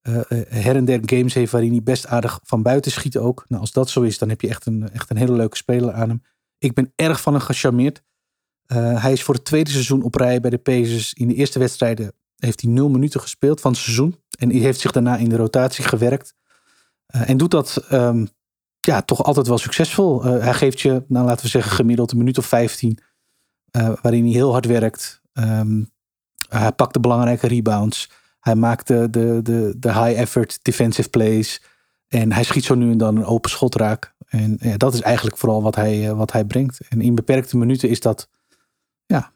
eh, 0.00 0.20
her 0.48 0.76
en 0.76 0.84
der 0.84 1.00
games 1.04 1.34
heeft 1.34 1.52
waarin 1.52 1.70
hij 1.70 1.82
best 1.82 2.06
aardig 2.06 2.40
van 2.42 2.62
buiten 2.62 2.92
schiet 2.92 3.16
ook. 3.16 3.44
Nou, 3.48 3.60
als 3.60 3.72
dat 3.72 3.90
zo 3.90 4.02
is, 4.02 4.18
dan 4.18 4.28
heb 4.28 4.40
je 4.40 4.48
echt 4.48 4.66
een, 4.66 4.90
echt 4.90 5.10
een 5.10 5.16
hele 5.16 5.32
leuke 5.32 5.56
speler 5.56 5.92
aan 5.92 6.08
hem. 6.08 6.22
Ik 6.58 6.74
ben 6.74 6.92
erg 6.94 7.20
van 7.20 7.32
hem 7.32 7.42
gecharmeerd. 7.42 8.02
Hij 8.74 9.12
is 9.12 9.22
voor 9.22 9.34
het 9.34 9.44
tweede 9.44 9.70
seizoen 9.70 10.02
op 10.02 10.14
rij 10.14 10.40
bij 10.40 10.50
de 10.50 10.58
Pacers. 10.58 11.12
In 11.12 11.28
de 11.28 11.34
eerste 11.34 11.58
wedstrijden 11.58 12.12
heeft 12.46 12.60
hij 12.60 12.70
nul 12.70 12.88
minuten 12.88 13.20
gespeeld 13.20 13.60
van 13.60 13.70
het 13.70 13.80
seizoen. 13.80 14.20
En 14.38 14.50
hij 14.50 14.58
heeft 14.58 14.80
zich 14.80 14.92
daarna 14.92 15.16
in 15.16 15.28
de 15.28 15.36
rotatie 15.36 15.84
gewerkt. 15.84 16.34
Eh, 17.06 17.28
en 17.28 17.36
doet 17.36 17.50
dat 17.50 17.76
ehm, 17.88 18.26
ja, 18.80 19.02
toch 19.02 19.24
altijd 19.24 19.46
wel 19.46 19.58
succesvol. 19.58 20.24
Eh, 20.24 20.42
hij 20.42 20.54
geeft 20.54 20.80
je, 20.80 21.04
nou, 21.08 21.26
laten 21.26 21.44
we 21.44 21.50
zeggen, 21.50 21.72
gemiddeld 21.72 22.10
een 22.10 22.18
minuut 22.18 22.38
of 22.38 22.46
15. 22.46 22.98
eh, 23.70 23.92
waarin 24.02 24.24
hij 24.24 24.32
heel 24.32 24.52
hard 24.52 24.66
werkt. 24.66 25.20
Ehm, 25.32 25.84
hij 26.48 26.72
pakt 26.72 26.92
de 26.92 27.00
belangrijke 27.00 27.46
rebounds. 27.46 28.10
Hij 28.40 28.54
maakt 28.54 28.86
de, 28.86 29.10
de, 29.10 29.40
de, 29.78 29.92
high 29.92 30.20
effort 30.20 30.58
defensive 30.62 31.08
plays. 31.08 31.62
En 32.08 32.32
hij 32.32 32.44
schiet 32.44 32.64
zo 32.64 32.74
nu 32.74 32.90
en 32.90 32.98
dan 32.98 33.16
een 33.16 33.24
open 33.24 33.50
schot 33.50 33.74
raak. 33.74 34.14
En 34.26 34.56
ja, 34.60 34.76
dat 34.76 34.94
is 34.94 35.00
eigenlijk 35.00 35.36
vooral 35.36 35.62
wat 35.62 35.74
hij, 35.74 36.14
wat 36.14 36.32
hij 36.32 36.44
brengt. 36.44 36.80
En 36.88 37.00
in 37.00 37.14
beperkte 37.14 37.56
minuten 37.56 37.88
is 37.88 38.00
dat 38.00 38.28
ja, 39.06 39.32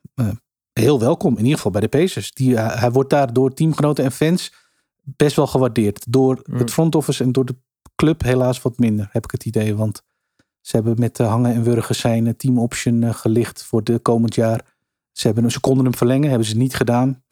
heel 0.80 1.00
welkom. 1.00 1.32
In 1.32 1.42
ieder 1.42 1.56
geval 1.56 1.72
bij 1.72 1.80
de 1.80 1.88
Pacers. 1.88 2.32
Die, 2.32 2.56
hij, 2.56 2.78
hij 2.78 2.90
wordt 2.90 3.10
daar 3.10 3.32
door 3.32 3.54
teamgenoten 3.54 4.04
en 4.04 4.12
fans 4.12 4.52
best 5.02 5.36
wel 5.36 5.46
gewaardeerd. 5.46 6.04
Door 6.12 6.40
Mm. 6.44 6.58
het 6.58 6.70
front 6.70 6.94
office 6.94 7.24
en 7.24 7.32
door 7.32 7.44
de 7.44 7.56
club 7.96 8.22
helaas 8.22 8.62
wat 8.62 8.78
minder, 8.78 9.08
heb 9.12 9.24
ik 9.24 9.30
het 9.30 9.44
idee. 9.44 9.76
Want 9.76 10.02
ze 10.60 10.76
hebben 10.76 10.94
met 10.98 11.16
de 11.16 11.22
hangen 11.22 11.54
en 11.54 11.62
wurgen 11.62 11.94
zijn 11.94 12.26
eh, 12.26 12.32
team 12.32 12.58
option 12.58 13.02
eh, 13.02 13.14
gelicht 13.14 13.62
voor 13.64 13.84
de 13.84 13.98
komend 13.98 14.34
jaar. 14.34 14.64
Ze, 15.12 15.26
hebben, 15.26 15.50
ze 15.50 15.60
konden 15.60 15.84
hem 15.84 15.94
verlengen, 15.94 16.28
hebben 16.28 16.48
ze 16.48 16.56
niet 16.56 16.74
gedaan. 16.74 17.22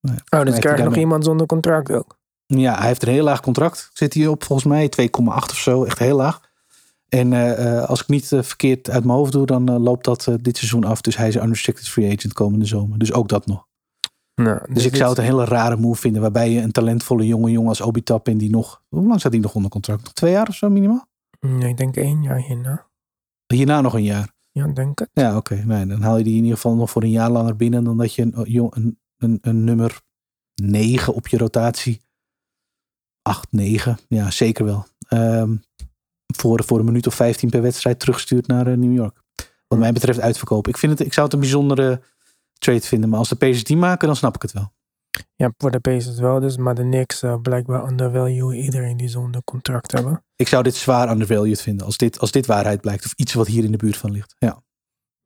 Nou 0.00 0.18
ja, 0.24 0.38
oh, 0.38 0.44
dus 0.44 0.78
nog 0.84 0.96
iemand 0.96 1.24
zonder 1.24 1.46
contract 1.46 1.90
ook. 1.90 2.18
ja, 2.46 2.78
hij 2.78 2.86
heeft 2.86 3.02
een 3.02 3.12
heel 3.12 3.24
laag 3.24 3.40
contract. 3.40 3.90
Zit 3.92 4.14
hij 4.14 4.26
op 4.26 4.44
volgens 4.44 4.68
mij 4.68 4.90
2,8 5.00 5.10
of 5.26 5.58
zo. 5.58 5.84
Echt 5.84 5.98
heel 5.98 6.16
laag. 6.16 6.40
En 7.08 7.32
eh, 7.32 7.76
eh, 7.78 7.84
als 7.88 8.00
ik 8.02 8.08
niet 8.08 8.32
eh, 8.32 8.42
verkeerd 8.42 8.90
uit 8.90 9.04
mijn 9.04 9.18
hoofd 9.18 9.32
doe, 9.32 9.46
dan 9.46 9.70
loopt 9.78 10.04
dat 10.04 10.28
dit 10.40 10.56
seizoen 10.56 10.84
af. 10.84 11.00
Dus 11.00 11.16
hij 11.16 11.28
is 11.28 11.34
een 11.34 11.42
unrestricted 11.42 11.88
free 11.88 12.16
agent 12.16 12.32
komende 12.32 12.64
zomer. 12.64 12.98
Dus 12.98 13.12
ook 13.12 13.28
dat 13.28 13.46
nog. 13.46 13.66
Nou, 14.34 14.74
Dus, 14.74 14.84
ik 14.84 14.96
zou 14.96 15.08
het 15.08 15.18
een 15.18 15.24
hele 15.24 15.44
rare 15.44 15.76
move 15.76 16.00
vinden. 16.00 16.22
Waarbij 16.22 16.50
je 16.50 16.60
een 16.60 16.72
talentvolle 16.72 17.26
jonge 17.26 17.50
jongen 17.50 17.68
als 17.68 17.80
Obi 17.80 18.02
Toppin 18.02 18.38
die 18.38 18.50
nog... 18.50 18.82
Hoe 18.88 19.06
lang 19.06 19.20
staat 19.20 19.32
hij 19.32 19.40
nog 19.40 19.54
onder 19.54 19.70
contract? 19.70 20.02
Nog 20.04 20.12
twee 20.12 20.32
jaar 20.32 20.48
of 20.48 20.54
zo 20.54 20.68
minimaal? 20.70 21.06
Nee, 21.40 21.68
ik 21.68 21.76
denk 21.76 21.96
één 21.96 22.22
jaar 22.22 22.38
hierna. 22.38 22.86
Hierna 23.46 23.80
nog 23.80 23.94
een 23.94 24.02
jaar. 24.04 24.32
Ja, 24.50 24.66
denk 24.66 24.98
het. 24.98 25.08
Ja, 25.12 25.36
oké. 25.36 25.54
Nee, 25.54 25.86
dan 25.86 26.02
haal 26.02 26.18
je 26.18 26.24
die 26.24 26.36
in 26.36 26.42
ieder 26.42 26.56
geval 26.56 26.74
nog 26.74 26.90
voor 26.90 27.02
een 27.02 27.10
jaar 27.10 27.30
langer 27.30 27.56
binnen. 27.56 27.84
Dan 27.84 27.96
dat 27.96 28.14
je 28.14 28.22
een, 28.22 28.50
jong- 28.50 28.74
een, 28.74 28.98
een, 29.16 29.38
een 29.40 29.64
nummer 29.64 30.00
9 30.62 31.14
op 31.14 31.28
je 31.28 31.36
rotatie. 31.38 32.00
8, 33.22 33.52
9. 33.52 33.98
Ja, 34.08 34.30
zeker 34.30 34.64
wel. 34.64 34.86
Ehm, 35.08 35.56
voor, 36.26 36.64
voor 36.64 36.78
een 36.78 36.84
minuut 36.84 37.06
of 37.06 37.14
15 37.14 37.50
per 37.50 37.62
wedstrijd 37.62 38.00
terugstuurt 38.00 38.46
naar 38.46 38.66
eh, 38.66 38.76
New 38.76 38.94
York. 38.94 39.22
Wat 39.68 39.78
mij 39.78 39.92
betreft 39.92 40.20
uitverkoop. 40.20 40.68
Ik, 40.68 40.76
vind 40.76 40.98
het, 40.98 41.06
ik 41.06 41.12
zou 41.12 41.26
het 41.26 41.34
een 41.34 41.40
bijzondere 41.40 42.02
trade 42.58 42.80
vinden. 42.80 43.08
Maar 43.08 43.18
als 43.18 43.28
de 43.28 43.36
Pacers 43.36 43.64
die 43.64 43.76
maken, 43.76 44.06
dan 44.06 44.16
snap 44.16 44.34
ik 44.34 44.42
het 44.42 44.52
wel. 44.52 44.74
Ja, 45.34 45.52
voor 45.58 45.70
de 45.70 45.80
Pacers 45.80 46.18
wel 46.18 46.40
dus, 46.40 46.56
maar 46.56 46.74
de 46.74 46.82
Knicks 46.82 47.22
uh, 47.22 47.36
blijkbaar 47.42 47.88
undervalue 47.88 48.56
iedereen 48.56 48.96
die 48.96 49.08
zo'n 49.08 49.34
contract 49.44 49.92
hebben. 49.92 50.24
Ik 50.36 50.48
zou 50.48 50.62
dit 50.62 50.74
zwaar 50.74 51.10
undervalued 51.10 51.62
vinden 51.62 51.86
als 51.86 51.96
dit, 51.96 52.18
als 52.18 52.30
dit 52.30 52.46
waarheid 52.46 52.80
blijkt. 52.80 53.04
Of 53.04 53.12
iets 53.12 53.34
wat 53.34 53.46
hier 53.46 53.64
in 53.64 53.70
de 53.70 53.76
buurt 53.76 53.96
van 53.96 54.10
ligt. 54.10 54.34
Ja, 54.38 54.62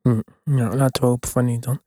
hm. 0.02 0.20
ja 0.44 0.74
laten 0.74 1.02
we 1.02 1.08
hopen 1.08 1.28
van 1.28 1.44
niet 1.44 1.62
dan. 1.62 1.80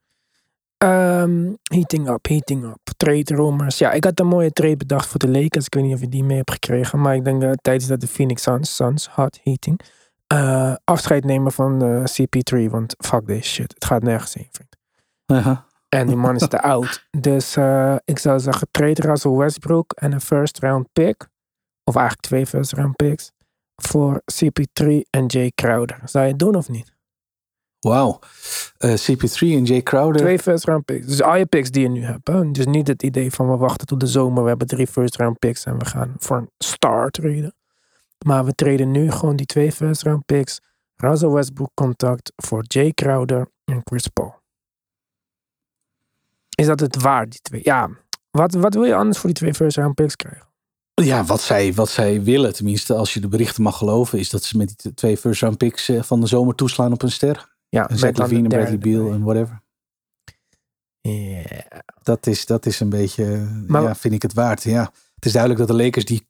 Um, 0.84 1.58
heating 1.64 2.10
up, 2.10 2.28
heating 2.28 2.64
up. 2.64 2.80
Trade 2.98 3.36
rumors. 3.36 3.78
Ja, 3.78 3.92
ik 3.92 4.04
had 4.04 4.20
een 4.20 4.28
mooie 4.28 4.52
trade 4.52 4.78
bedacht 4.78 5.08
voor 5.08 5.20
de 5.20 5.30
Lakers. 5.30 5.66
Ik 5.66 5.74
weet 5.74 5.84
niet 5.84 5.94
of 5.94 6.00
je 6.00 6.10
die 6.10 6.24
mee 6.24 6.38
hebt 6.38 6.52
gekregen. 6.52 7.02
Maar 7.02 7.16
ik 7.16 7.24
denk 7.24 7.42
dat 7.42 7.58
tijdens 7.62 7.88
dat 7.88 8.02
de 8.02 8.08
Phoenix 8.08 8.42
Suns, 8.42 8.76
Suns 8.76 9.08
hot 9.08 9.40
heating, 9.44 9.80
uh, 10.34 10.76
afscheid 10.84 11.24
nemen 11.24 11.52
van 11.52 11.84
uh, 11.84 12.04
CP3. 12.04 12.70
Want 12.70 12.96
fuck 12.98 13.28
this 13.28 13.54
shit. 13.54 13.74
Het 13.74 13.86
gaat 13.86 14.04
nergens 14.04 14.34
heen, 14.34 14.48
vriend. 14.52 14.78
Uh 15.26 15.46
-huh. 15.46 15.58
En 15.90 16.08
die 16.08 16.16
man 16.16 16.36
is 16.36 16.48
te 16.48 16.62
oud. 16.62 17.08
Dus 17.18 17.58
uh, 17.58 17.96
ik 18.06 18.20
zou 18.20 18.40
zeggen, 18.40 18.68
trade 18.72 19.02
Russell 19.02 19.32
Westbrook 19.32 19.92
en 19.92 20.12
een 20.12 20.22
first 20.22 20.60
round 20.60 20.88
pick. 20.94 21.28
Of 21.84 21.96
eigenlijk 21.96 22.28
twee 22.28 22.46
first 22.46 22.74
round 22.74 22.96
picks. 22.96 23.32
Voor 23.76 24.22
CP3 24.32 24.86
en 25.10 25.26
Jay 25.26 25.52
Crowder. 25.56 26.00
Zou 26.04 26.24
je 26.24 26.30
het 26.30 26.40
doen 26.40 26.56
of 26.56 26.70
niet? 26.70 26.93
Wauw. 27.84 28.20
Uh, 28.80 28.94
CP3 28.94 29.40
en 29.40 29.64
Jay 29.64 29.82
Crowder. 29.82 30.22
Twee 30.22 30.40
first 30.40 30.66
round 30.66 30.86
picks. 30.86 31.06
Dus 31.06 31.22
al 31.22 31.36
je 31.36 31.46
picks 31.46 31.72
die 31.72 31.82
je 31.82 31.90
nu 31.90 32.04
hebt. 32.04 32.28
Hè? 32.28 32.52
Dus 32.52 32.66
niet 32.66 32.88
het 32.88 33.04
idee 33.04 33.32
van 33.32 33.50
we 33.50 33.58
wachten 33.58 33.88
tot 33.88 34.00
de 34.00 34.08
zomer. 34.08 34.44
We 34.44 34.50
hebben 34.50 34.68
drie 34.68 34.88
first 34.88 35.16
round 35.16 35.40
picks 35.40 35.66
en 35.66 35.80
we 35.80 35.86
gaan 35.86 36.16
voor 36.18 36.38
een 36.38 36.50
star 36.58 37.10
traden. 37.10 37.56
Maar 38.26 38.46
we 38.46 38.54
treden 38.54 38.92
nu 38.92 39.12
gewoon 39.12 39.36
die 39.36 39.46
twee 39.46 39.72
first 39.72 40.02
round 40.02 40.26
picks. 40.26 40.60
Russell 40.96 41.30
Westbrook 41.30 41.72
contact 41.74 42.32
voor 42.36 42.64
Jay 42.68 42.92
Crowder 42.92 43.48
en 43.66 43.82
Chris 43.84 44.08
Paul. 44.08 44.42
Is 46.56 46.66
dat 46.66 46.80
het 46.80 47.02
waard, 47.02 47.32
die 47.32 47.42
twee? 47.42 47.62
Ja. 47.64 47.90
Wat, 48.32 48.54
wat 48.54 48.74
wil 48.74 48.84
je 48.84 48.96
anders 48.96 49.18
voor 49.18 49.30
die 49.30 49.38
twee 49.38 49.54
first 49.54 49.78
round 49.78 49.96
picks 49.96 50.16
krijgen? 50.16 50.48
Ja, 50.94 51.24
wat 51.24 51.42
zij, 51.42 51.74
wat 51.74 51.90
zij 51.90 52.24
willen, 52.24 52.54
tenminste 52.54 52.94
als 52.94 53.14
je 53.14 53.20
de 53.20 53.28
berichten 53.28 53.64
mag 53.64 53.78
geloven, 53.78 54.20
is 54.20 54.30
dat 54.30 54.44
ze 54.44 54.58
met 54.58 54.74
die 54.78 54.94
twee 54.94 55.18
first 55.18 55.42
round 55.42 55.58
picks 55.58 55.90
eh, 55.90 56.04
van 56.04 56.20
de 56.20 56.28
zomer 56.28 56.56
toeslaan 56.56 56.92
op 56.92 57.02
een 57.02 57.12
ster. 57.12 57.53
Ja, 57.74 57.90
en 57.90 57.98
Zach 57.98 58.18
Levine 58.18 58.44
en 58.44 58.48
Bradley 58.48 58.78
Beal 58.78 59.12
en 59.12 59.24
whatever. 59.24 59.62
Yeah. 61.02 61.60
Dat 62.04 62.28
is, 62.28 62.46
dat 62.46 62.66
is 62.66 62.80
een 62.80 62.90
beetje, 62.90 63.48
maar, 63.68 63.82
ja, 63.82 63.96
vind 63.96 64.14
ik 64.14 64.22
het 64.22 64.34
waard. 64.34 64.64
Ja, 64.64 64.92
het 65.16 65.26
is 65.26 65.32
duidelijk 65.32 65.68
dat 65.68 65.78
de 65.78 65.84
Lakers 65.84 66.06
die, 66.06 66.28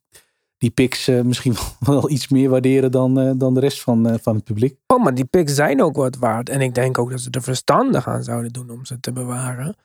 die 0.58 0.70
picks 0.70 1.08
uh, 1.08 1.20
misschien 1.20 1.54
wel 1.80 2.10
iets 2.10 2.28
meer 2.28 2.48
waarderen 2.48 2.90
dan, 2.90 3.20
uh, 3.20 3.32
dan 3.36 3.54
de 3.54 3.60
rest 3.60 3.82
van, 3.82 4.08
uh, 4.08 4.14
van 4.20 4.34
het 4.34 4.44
publiek. 4.44 4.78
Oh, 4.86 5.02
maar 5.02 5.14
die 5.14 5.24
picks 5.24 5.54
zijn 5.54 5.82
ook 5.82 5.96
wat 5.96 6.16
waard. 6.16 6.48
En 6.48 6.60
ik 6.60 6.74
denk 6.74 6.98
ook 6.98 7.10
dat 7.10 7.20
ze 7.20 7.30
er 7.30 7.42
verstandig 7.42 8.08
aan 8.08 8.22
zouden 8.22 8.52
doen 8.52 8.70
om 8.70 8.84
ze 8.84 9.00
te 9.00 9.12
bewaren. 9.12 9.76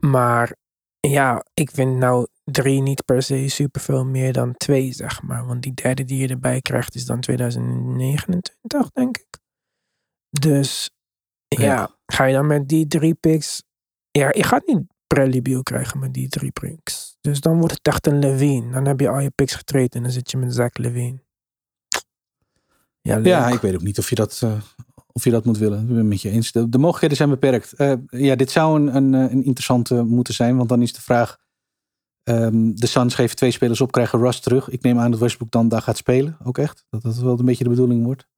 Maar 0.00 0.56
ja, 1.00 1.44
ik 1.54 1.70
vind 1.70 1.96
nou 1.96 2.26
drie 2.44 2.82
niet 2.82 3.04
per 3.04 3.22
se 3.22 3.48
superveel 3.48 4.04
meer 4.04 4.32
dan 4.32 4.56
twee, 4.56 4.92
zeg 4.92 5.22
maar. 5.22 5.46
Want 5.46 5.62
die 5.62 5.74
derde 5.74 6.04
die 6.04 6.18
je 6.18 6.28
erbij 6.28 6.60
krijgt 6.60 6.94
is 6.94 7.04
dan 7.04 7.20
2029, 7.20 8.90
denk 8.92 9.18
ik. 9.18 9.38
Dus 10.30 10.90
ja, 11.58 11.64
ja 11.64 11.96
ga 12.06 12.24
je 12.24 12.34
dan 12.34 12.46
met 12.46 12.68
die 12.68 12.86
drie 12.86 13.14
picks... 13.14 13.62
Ja, 14.10 14.28
je 14.32 14.42
gaat 14.42 14.66
niet 14.66 14.82
Bradley 15.06 15.42
Beal 15.42 15.62
krijgen 15.62 15.98
met 15.98 16.14
die 16.14 16.28
drie 16.28 16.50
picks. 16.50 17.16
Dus 17.20 17.40
dan 17.40 17.58
wordt 17.58 17.74
het 17.74 17.86
echt 17.86 18.06
een 18.06 18.18
Levine. 18.18 18.72
Dan 18.72 18.86
heb 18.86 19.00
je 19.00 19.08
al 19.08 19.20
je 19.20 19.30
picks 19.30 19.54
getraind 19.54 19.94
en 19.94 20.02
dan 20.02 20.12
zit 20.12 20.30
je 20.30 20.36
met 20.36 20.54
Zach 20.54 20.72
Levine. 20.72 21.22
Ja, 23.00 23.16
ja, 23.16 23.48
ik 23.48 23.60
weet 23.60 23.74
ook 23.74 23.82
niet 23.82 23.98
of 23.98 24.08
je 24.08 24.14
dat, 24.14 24.40
uh, 24.44 24.52
of 25.12 25.24
je 25.24 25.30
dat 25.30 25.44
moet 25.44 25.58
willen. 25.58 25.80
Ik 25.80 25.86
ben 25.86 25.96
het 25.96 26.06
met 26.06 26.22
je 26.22 26.30
eens. 26.30 26.52
De, 26.52 26.68
de 26.68 26.78
mogelijkheden 26.78 27.16
zijn 27.16 27.28
beperkt. 27.28 27.74
Uh, 27.76 27.92
ja, 28.06 28.36
dit 28.36 28.50
zou 28.50 28.80
een, 28.80 28.96
een, 28.96 29.12
een 29.12 29.44
interessante 29.44 30.02
moeten 30.02 30.34
zijn. 30.34 30.56
Want 30.56 30.68
dan 30.68 30.82
is 30.82 30.92
de 30.92 31.02
vraag... 31.02 31.38
Um, 32.28 32.76
de 32.76 32.86
Suns 32.86 33.14
geven 33.14 33.36
twee 33.36 33.50
spelers 33.50 33.80
op, 33.80 33.92
krijgen 33.92 34.18
Russ 34.18 34.40
terug. 34.40 34.68
Ik 34.68 34.82
neem 34.82 34.98
aan 34.98 35.10
dat 35.10 35.20
Westbrook 35.20 35.50
dan 35.50 35.68
daar 35.68 35.82
gaat 35.82 35.96
spelen. 35.96 36.36
Ook 36.44 36.58
echt. 36.58 36.84
Dat 36.90 37.02
dat 37.02 37.16
wel 37.16 37.38
een 37.38 37.44
beetje 37.44 37.64
de 37.64 37.70
bedoeling 37.70 38.04
wordt. 38.04 38.28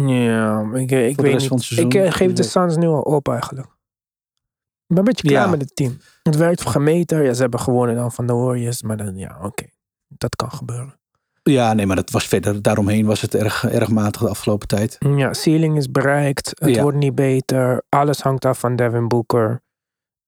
Ja, 0.00 0.70
ik, 0.74 0.90
ik 0.90 1.20
weet 1.20 1.50
niet. 1.50 1.78
Ik 1.78 1.94
uh, 1.94 2.12
geef 2.12 2.32
de 2.32 2.42
Suns 2.42 2.76
nu 2.76 2.86
al 2.86 3.00
op 3.00 3.28
eigenlijk. 3.28 3.66
Ik 3.66 4.94
ben 4.94 4.98
een 4.98 5.04
beetje 5.04 5.28
klaar 5.28 5.44
ja. 5.44 5.50
met 5.50 5.60
het 5.60 5.76
team. 5.76 5.98
Het 6.22 6.36
werkt 6.36 6.62
voor 6.62 6.70
gemeten. 6.70 7.22
Ja, 7.22 7.32
ze 7.32 7.40
hebben 7.40 7.60
gewonnen 7.60 7.96
dan 7.96 8.12
van 8.12 8.26
de 8.26 8.32
Warriors. 8.32 8.82
Maar 8.82 8.96
dan, 8.96 9.16
ja, 9.16 9.34
oké. 9.36 9.46
Okay. 9.46 9.72
Dat 10.08 10.36
kan 10.36 10.50
gebeuren. 10.50 10.98
Ja, 11.42 11.72
nee, 11.72 11.86
maar 11.86 11.96
dat 11.96 12.10
was 12.10 12.26
verder. 12.26 12.62
Daaromheen 12.62 13.06
was 13.06 13.20
het 13.20 13.34
erg, 13.34 13.64
erg 13.64 13.88
matig 13.88 14.20
de 14.20 14.28
afgelopen 14.28 14.68
tijd. 14.68 14.96
Ja, 14.98 15.32
ceiling 15.32 15.76
is 15.76 15.90
bereikt. 15.90 16.52
Het 16.54 16.74
ja. 16.74 16.82
wordt 16.82 16.96
niet 16.96 17.14
beter. 17.14 17.82
Alles 17.88 18.20
hangt 18.20 18.44
af 18.44 18.58
van 18.58 18.76
Devin 18.76 19.08
Booker. 19.08 19.62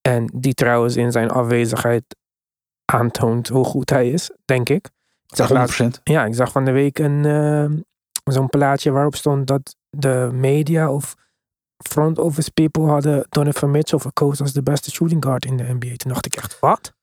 En 0.01 0.33
die 0.35 0.55
trouwens 0.55 0.97
in 0.97 1.13
zijn 1.13 1.31
afwezigheid 1.31 2.05
aantoont 2.85 3.49
hoe 3.49 3.65
goed 3.65 3.91
hij 3.91 4.11
is, 4.11 4.31
denk 4.45 4.69
ik. 4.69 4.91
ik 5.27 5.37
zag 5.37 5.49
100%. 5.49 5.53
Laat, 5.53 6.01
ja, 6.05 6.25
ik 6.25 6.35
zag 6.35 6.53
van 6.53 6.65
de 6.65 6.71
week 6.71 6.99
een, 6.99 7.25
uh, 7.25 7.81
zo'n 8.33 8.49
plaatje 8.49 8.91
waarop 8.91 9.17
stond 9.17 9.47
dat 9.47 9.77
de 9.91 10.31
media 10.33 10.93
of 10.93 11.15
front 11.77 12.19
office 12.19 12.51
people 12.51 12.83
hadden 12.83 13.27
Donovan 13.29 13.71
Mitchell 13.71 13.99
verkozen 13.99 14.45
als 14.45 14.53
de 14.53 14.63
beste 14.63 14.91
shooting 14.91 15.25
guard 15.25 15.45
in 15.45 15.57
de 15.57 15.63
NBA. 15.63 15.97
Toen 15.97 16.13
dacht 16.13 16.27
ik 16.27 16.37
echt, 16.37 16.61
wat? 16.61 16.95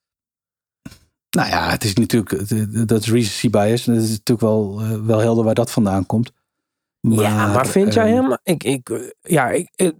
Nou 1.29 1.49
ja, 1.49 1.69
het 1.69 1.83
is 1.83 1.93
natuurlijk, 1.93 2.29
dat 2.87 3.01
is 3.01 3.11
recency 3.11 3.49
bias. 3.49 3.87
En 3.87 3.93
het 3.93 4.03
is 4.03 4.09
natuurlijk 4.09 4.41
wel, 4.41 4.81
uh, 4.81 5.05
wel 5.05 5.19
helder 5.19 5.43
waar 5.43 5.53
dat 5.53 5.71
vandaan 5.71 6.05
komt. 6.05 6.31
Maar, 6.99 7.19
ja, 7.19 7.53
maar 7.53 7.67
vind 7.67 7.93
jij 7.93 8.11
hem? 8.11 8.37
Ik, 8.43 8.63
ik, 8.63 9.13
ja, 9.21 9.49
ik, 9.49 9.69
ik, 9.75 9.95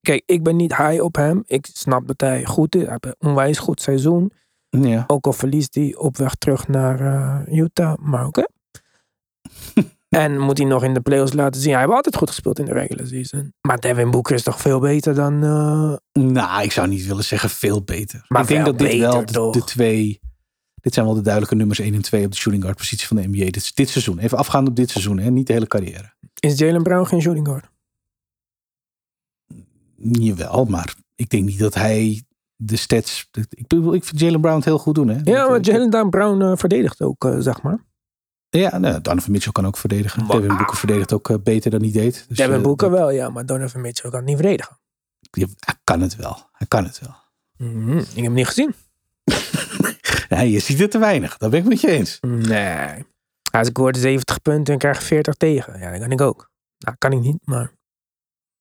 kijk, 0.00 0.22
ik 0.26 0.42
ben 0.42 0.56
niet 0.56 0.76
high 0.76 1.02
op 1.02 1.14
hem. 1.14 1.42
Ik 1.46 1.68
snap 1.72 2.06
dat 2.06 2.20
hij 2.20 2.44
goed 2.44 2.74
is. 2.74 2.82
Hij 2.82 2.90
heeft 2.90 3.16
een 3.18 3.28
onwijs 3.28 3.58
goed 3.58 3.80
seizoen. 3.80 4.32
Ja. 4.68 5.04
Ook 5.06 5.26
al 5.26 5.32
verliest 5.32 5.74
hij 5.74 5.94
op 5.96 6.16
weg 6.16 6.34
terug 6.34 6.68
naar 6.68 7.00
uh, 7.00 7.58
Utah. 7.58 7.98
Maar 7.98 8.26
oké. 8.26 8.38
Okay. 8.40 8.57
En 10.08 10.38
moet 10.38 10.58
hij 10.58 10.66
nog 10.66 10.84
in 10.84 10.94
de 10.94 11.00
playoffs 11.00 11.32
laten 11.32 11.60
zien. 11.60 11.72
Hij 11.72 11.80
heeft 11.80 11.92
altijd 11.92 12.16
goed 12.16 12.28
gespeeld 12.28 12.58
in 12.58 12.64
de 12.64 12.72
regular 12.72 13.06
season. 13.06 13.52
Maar 13.60 13.80
Devin 13.80 14.10
Booker 14.10 14.34
is 14.34 14.42
toch 14.42 14.60
veel 14.60 14.80
beter 14.80 15.14
dan... 15.14 15.44
Uh... 15.44 15.96
Nou, 16.12 16.62
ik 16.62 16.72
zou 16.72 16.88
niet 16.88 17.06
willen 17.06 17.24
zeggen 17.24 17.50
veel 17.50 17.82
beter. 17.82 18.24
Maar 18.28 18.42
ik 18.42 18.48
denk 18.48 18.64
dat 18.64 18.78
dit 18.78 18.98
wel 18.98 19.26
de, 19.26 19.50
de, 19.50 19.64
twee... 19.64 20.20
Dit 20.80 20.94
zijn 20.94 21.06
wel 21.06 21.14
de 21.14 21.20
duidelijke 21.20 21.56
nummers 21.56 21.78
1 21.78 21.94
en 21.94 22.02
2 22.02 22.24
op 22.24 22.30
de 22.30 22.36
shooting 22.36 22.62
guard 22.62 22.78
positie 22.78 23.06
van 23.06 23.16
de 23.16 23.28
NBA. 23.28 23.50
Dit, 23.50 23.76
dit 23.76 23.88
seizoen. 23.88 24.18
Even 24.18 24.38
afgaand 24.38 24.68
op 24.68 24.76
dit 24.76 24.90
seizoen. 24.90 25.18
Hè? 25.18 25.30
Niet 25.30 25.46
de 25.46 25.52
hele 25.52 25.66
carrière. 25.66 26.14
Is 26.40 26.58
Jalen 26.58 26.82
Brown 26.82 27.06
geen 27.06 27.22
shooting 27.22 27.46
guard? 27.46 27.70
Jawel, 29.96 30.64
maar 30.64 30.94
ik 31.14 31.30
denk 31.30 31.44
niet 31.44 31.58
dat 31.58 31.74
hij 31.74 32.22
de 32.56 32.76
stats. 32.76 33.28
Ik, 33.50 33.66
bedoel, 33.66 33.94
ik 33.94 34.04
vind 34.04 34.20
Jalen 34.20 34.40
Brown 34.40 34.56
het 34.56 34.64
heel 34.64 34.78
goed 34.78 34.94
doen. 34.94 35.08
Hè? 35.08 35.20
Ja, 35.24 35.48
maar 35.48 35.60
Jalen 35.60 36.10
Brown 36.10 36.42
uh, 36.42 36.52
verdedigt 36.56 37.02
ook, 37.02 37.24
uh, 37.24 37.38
zeg 37.38 37.62
maar. 37.62 37.86
Ja, 38.50 38.78
nou, 38.78 39.00
Donovan 39.00 39.32
Mitchell 39.32 39.52
kan 39.52 39.66
ook 39.66 39.76
verdedigen. 39.76 40.26
Maar, 40.26 40.40
Devin 40.40 40.56
Booker 40.56 40.76
verdedigt 40.76 41.12
ook 41.12 41.28
uh, 41.28 41.36
beter 41.42 41.70
dan 41.70 41.80
hij 41.80 41.92
deed. 41.92 42.24
Dus, 42.28 42.36
Devin 42.36 42.62
Booker 42.62 42.90
wel, 42.90 43.10
ja, 43.10 43.30
maar 43.30 43.46
Donovan 43.46 43.80
Mitchell 43.80 44.10
kan 44.10 44.24
niet 44.24 44.36
verdedigen. 44.36 44.78
hij 45.30 45.74
kan 45.84 46.00
het 46.00 46.16
wel. 46.16 46.48
Hij 46.52 46.66
kan 46.66 46.84
het 46.84 47.00
wel. 47.00 47.14
Mm 47.56 47.84
-hmm. 47.84 47.98
Ik 47.98 48.14
heb 48.14 48.24
hem 48.24 48.32
niet 48.32 48.46
gezien. 48.46 48.74
nee, 50.28 50.50
je 50.50 50.58
ziet 50.58 50.78
het 50.78 50.90
te 50.90 50.98
weinig. 50.98 51.36
Dat 51.36 51.50
ben 51.50 51.60
ik 51.60 51.66
met 51.66 51.80
je 51.80 51.90
eens. 51.90 52.18
Nee. 52.20 53.04
Als 53.50 53.68
ik 53.68 53.76
hoor 53.76 53.96
70 53.96 54.42
punten 54.42 54.72
en 54.72 54.78
krijg 54.78 55.02
40 55.02 55.34
tegen. 55.34 55.78
Ja, 55.78 55.90
dat 55.90 56.00
kan 56.00 56.10
ik 56.10 56.20
ook. 56.20 56.50
Nou, 56.78 56.96
kan 56.98 57.12
ik 57.12 57.20
niet, 57.20 57.38
maar... 57.44 57.76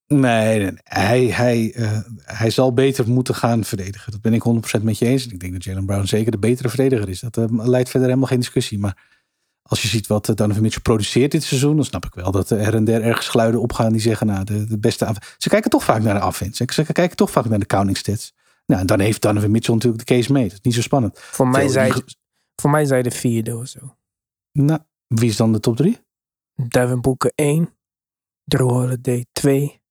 Nee, 0.08 0.60
nee, 0.60 0.71
hij, 0.84 1.26
hij, 1.26 1.73
uh, 1.76 2.00
hij 2.15 2.50
zal 2.50 2.73
beter 2.73 3.10
moeten 3.10 3.36
gaan 3.36 3.63
verdedigen. 3.63 4.12
Dat 4.12 4.21
ben 4.21 4.34
ik 4.34 4.43
100% 4.80 4.84
met 4.84 4.97
je 4.97 5.06
eens. 5.06 5.28
Ik 5.28 5.39
denk 5.39 5.54
dat 5.54 5.63
Jalen 5.63 5.86
Brown 5.86 6.06
zeker 6.06 6.32
de 6.32 6.38
betere 6.38 6.69
verdediger 6.69 7.10
is. 7.10 7.19
Dat 7.19 7.38
uh, 7.38 7.45
leidt 7.50 7.89
verder 7.89 8.08
helemaal 8.08 8.30
geen 8.30 8.39
discussie. 8.39 8.80
Maar 8.80 9.16
als 9.67 9.82
je 9.82 9.88
ziet 9.88 10.08
wat 10.08 10.32
Donovan 10.36 10.62
Mitchell 10.62 10.82
produceert 10.82 11.32
dit 11.32 11.43
seizoen, 11.43 11.75
dan 11.75 11.86
snap 11.86 12.06
ik 12.06 12.13
wel 12.13 12.32
dat 12.32 12.49
er 12.49 12.73
en 12.73 12.84
der 12.84 13.01
ergens 13.01 13.27
geluiden 13.27 13.62
opgaan 13.62 13.91
die 13.91 14.01
zeggen, 14.01 14.27
nou, 14.27 14.43
de, 14.43 14.65
de 14.65 14.77
beste 14.77 15.06
af... 15.06 15.36
Ze 15.38 15.49
kijken 15.49 15.69
toch 15.69 15.84
vaak 15.84 16.01
naar 16.01 16.19
de 16.19 16.25
offense. 16.25 16.65
Ze 16.73 16.93
kijken 16.93 17.15
toch 17.15 17.32
vaak 17.32 17.45
naar 17.45 17.60
de 17.60 17.65
counting 17.65 17.97
stats. 17.97 18.34
Nou, 18.65 18.82
en 18.82 18.88
dan 18.88 18.99
heeft 18.99 19.21
Donovan 19.21 19.51
Mitchell 19.51 19.73
natuurlijk 19.73 20.08
de 20.08 20.15
case 20.15 20.32
mee. 20.32 20.43
Dat 20.43 20.53
is 20.53 20.62
niet 20.62 20.73
zo 20.73 20.82
spannend. 20.82 21.19
Voor 21.19 21.47
mij, 21.47 21.67
zei, 21.67 21.93
voor 22.56 22.69
mij 22.69 22.86
zei 22.86 23.01
de 23.01 23.12
vierde 23.12 23.58
of 23.58 23.67
zo. 23.67 23.97
Nou, 24.51 24.80
wie 25.08 25.30
is 25.30 25.36
dan 25.36 25.51
de 25.51 25.60
top 25.60 25.75
drie? 25.75 25.99
Devin 26.53 27.01
Booker 27.01 27.32
1, 27.36 27.77
Drew 28.43 28.69
Holiday 28.69 29.25
2, 29.32 29.82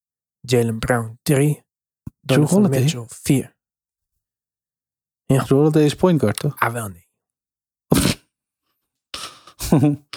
Jalen 0.40 0.78
Brown 0.78 1.18
3, 1.22 1.64
Donovan 2.20 2.68
Mitchell 2.68 3.04
4. 3.08 3.56
Ja. 5.24 5.44
Drew 5.44 5.58
Holiday 5.58 5.84
is 5.84 5.94
point 5.94 6.20
guard, 6.20 6.36
toch? 6.36 6.56
Ah, 6.56 6.72
wel 6.72 6.88
nee. 6.88 7.05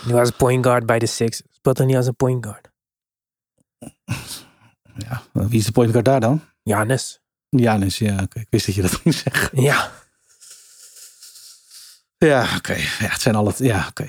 Hij 0.01 0.13
was 0.13 0.31
point 0.31 0.65
guard 0.65 0.85
bij 0.85 0.99
de 0.99 1.05
Sixers. 1.05 1.49
Speelde 1.51 1.85
niet 1.85 1.95
als 1.95 2.07
een 2.07 2.15
point 2.15 2.45
guard. 2.45 2.67
Ja, 5.07 5.21
wie 5.31 5.59
is 5.59 5.65
de 5.65 5.71
point 5.71 5.91
guard 5.91 6.05
daar 6.05 6.19
dan? 6.19 6.41
Janis. 6.63 7.21
Janis, 7.49 7.97
ja. 7.97 8.13
Okay. 8.13 8.41
Ik 8.41 8.47
wist 8.49 8.65
dat 8.65 8.75
je 8.75 8.81
dat 8.81 8.91
ging 8.91 9.13
zeggen. 9.13 9.61
Ja. 9.61 9.91
Ja, 12.17 12.43
oké. 12.43 12.55
Okay. 12.55 12.79
Ja, 12.79 13.07
het 13.07 13.21
zijn 13.21 13.35
alle... 13.35 13.53
Ja, 13.57 13.85
oké. 13.89 14.07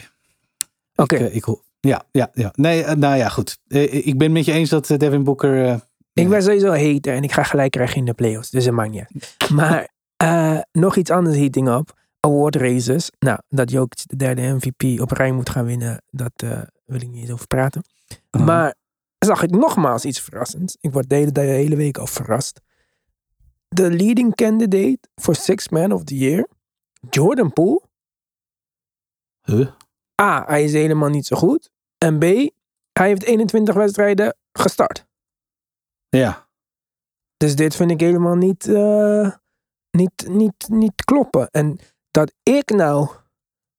Oké. 0.94 1.16
Ik, 1.16 1.46
ik, 1.46 1.56
ja, 1.80 2.02
ja, 2.12 2.30
ja. 2.32 2.52
Nee, 2.54 2.84
nou 2.84 3.16
ja, 3.16 3.28
goed. 3.28 3.58
Ik 3.68 4.18
ben 4.18 4.32
met 4.32 4.44
je 4.44 4.52
eens 4.52 4.70
dat 4.70 4.86
Devin 4.86 5.24
Booker 5.24 5.80
Ik 6.12 6.28
ben 6.28 6.42
sowieso 6.42 6.68
hater 6.68 7.14
en 7.14 7.22
ik 7.22 7.32
ga 7.32 7.42
gelijk 7.42 7.70
krijgen 7.70 7.96
in 7.96 8.04
de 8.04 8.14
playoffs. 8.14 8.50
Dus 8.50 8.64
dat 8.64 8.74
maakt 8.74 8.90
niet 8.90 9.04
uit. 9.12 9.50
Maar 9.50 9.88
eh, 10.16 10.58
nog 10.72 10.96
iets 10.96 11.10
anders 11.10 11.36
heating 11.36 11.68
up. 11.68 11.98
Award 12.20 12.56
races. 12.56 13.11
Nou, 13.18 13.38
dat 13.48 13.70
Jokic 13.70 14.02
de 14.06 14.16
derde 14.16 14.42
MVP 14.42 15.00
op 15.00 15.11
rij 15.11 15.33
moet 15.33 15.50
gaan 15.50 15.64
winnen. 15.64 16.02
Dat 16.11 16.33
eh, 16.37 16.62
wil 16.85 17.00
ik 17.00 17.09
niet 17.09 17.22
eens 17.22 17.30
over 17.30 17.46
praten. 17.46 17.83
Uh-huh. 18.30 18.48
Maar 18.48 18.74
zag 19.18 19.42
ik 19.42 19.50
nogmaals 19.50 20.04
iets 20.04 20.20
verrassends. 20.20 20.76
Ik 20.80 20.92
word 20.92 21.09
de 21.09 21.14
hele, 21.14 21.33
de 21.33 21.40
hele 21.40 21.76
week 21.76 21.98
al 21.98 22.06
verrast. 22.06 22.61
De 23.68 23.90
leading 23.90 24.35
candidate 24.35 25.09
voor 25.14 25.35
Six 25.35 25.68
Man 25.68 25.92
of 25.92 26.04
the 26.04 26.16
Year. 26.16 26.48
Jordan 27.11 27.52
Poole. 27.52 27.83
Huh? 29.42 29.68
A, 30.22 30.44
hij 30.46 30.64
is 30.64 30.72
helemaal 30.72 31.09
niet 31.09 31.26
zo 31.26 31.37
goed. 31.37 31.70
En 31.98 32.18
B, 32.18 32.22
hij 32.92 33.09
heeft 33.09 33.22
21 33.22 33.74
wedstrijden 33.74 34.37
gestart. 34.52 35.06
Ja. 36.09 36.48
Dus 37.37 37.56
dit 37.56 37.76
vind 37.76 37.90
ik 37.90 38.00
helemaal 38.00 38.35
niet, 38.35 38.68
eh, 38.68 39.30
niet, 39.90 40.28
niet, 40.28 40.68
niet 40.68 41.04
kloppen. 41.04 41.50
En 41.50 41.78
dat 42.11 42.33
ik 42.42 42.70
nou, 42.70 43.09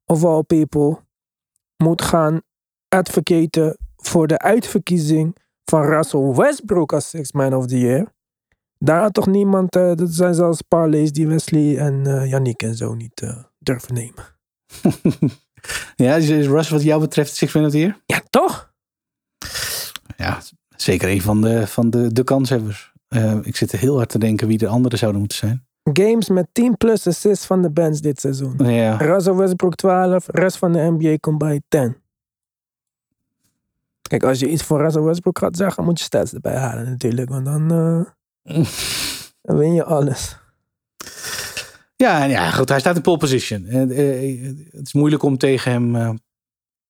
of 0.06 0.24
all 0.24 0.44
people, 0.44 0.98
moet 1.78 2.02
gaan 2.02 2.42
advocaten 2.88 3.78
voor 3.96 4.28
de 4.28 4.40
uitverkiezing 4.40 5.36
van 5.66 5.82
Russell 5.82 6.34
Westbrook 6.36 6.94
als 6.94 7.10
Six 7.10 7.32
Man 7.32 7.54
of 7.54 7.66
the 7.66 7.80
Year. 7.80 8.14
Daar 8.78 9.02
had 9.02 9.14
toch 9.14 9.28
niemand, 9.28 9.76
eh, 9.76 9.96
dat 9.96 10.10
zijn 10.10 10.36
zelfs 10.36 10.62
parlays 10.62 11.12
die 11.12 11.28
Wesley 11.28 11.78
en 11.78 12.06
eh 12.06 12.30
Yannick 12.30 12.64
en 12.64 12.76
zo 12.76 12.94
niet 12.94 13.22
eh, 13.22 13.44
durven 13.60 13.94
nemen. 13.94 14.26
ja, 15.96 16.16
is, 16.16 16.30
is 16.30 16.48
Russ 16.48 16.70
wat 16.70 16.84
jou 16.84 17.02
betreft 17.02 17.36
Six 17.36 17.54
Man 17.54 17.66
of 17.66 17.72
the 17.72 17.78
Year? 17.78 18.02
Ja, 18.06 18.22
toch? 18.30 18.74
Ja, 20.18 20.42
zeker 20.76 21.10
een 21.10 21.22
van 21.22 21.42
de, 21.42 21.68
van 21.68 21.90
de, 21.90 22.14
de 22.14 22.24
kanshebbers. 22.24 22.92
Ik 23.42 23.56
zit 23.56 23.72
er 23.72 23.80
heel 23.80 23.96
hard 23.96 24.10
te 24.10 24.20
denken 24.20 24.48
wie 24.48 24.58
de 24.58 24.68
anderen 24.68 24.98
zouden 24.98 25.20
moeten 25.20 25.38
zijn. 25.38 25.66
Games 25.94 26.30
met 26.30 26.48
10 26.52 26.78
plus 26.78 27.08
assists 27.08 27.46
van 27.46 27.62
de 27.62 27.70
bands 27.70 28.02
dit 28.02 28.20
seizoen. 28.20 28.56
Ja, 28.58 28.98
Russell 28.98 29.34
Westbrook 29.34 29.76
12, 29.76 30.26
rest 30.28 30.58
van 30.58 30.72
de 30.72 30.80
NBA 30.80 31.18
komt 31.20 31.38
bij 31.38 31.62
10. 31.68 31.98
Kijk, 34.02 34.24
als 34.24 34.40
je 34.40 34.50
iets 34.50 34.64
voor 34.64 34.82
Russell 34.82 35.02
Westbrook 35.02 35.38
gaat 35.38 35.58
zeggen, 35.58 35.84
moet 35.84 36.00
je 36.00 36.06
stats 36.06 36.34
erbij 36.34 36.56
halen 36.56 36.90
natuurlijk. 36.90 37.30
Want 37.30 37.46
dan, 37.46 37.72
eh, 37.72 38.64
dan 39.42 39.58
win 39.58 39.74
je 39.74 39.84
alles. 39.84 40.38
ja, 41.96 42.24
en 42.24 42.30
ja, 42.30 42.52
goed. 42.52 42.70
Hij 42.70 42.80
staat 42.80 42.96
in 42.96 43.02
pole 43.02 43.18
position. 43.18 43.66
En, 43.66 43.92
eh, 43.92 44.46
het 44.72 44.86
is 44.86 44.94
moeilijk 44.94 45.24
om 45.24 45.38
tegen 45.38 45.72
hem 45.72 45.96
eh, 45.96 46.14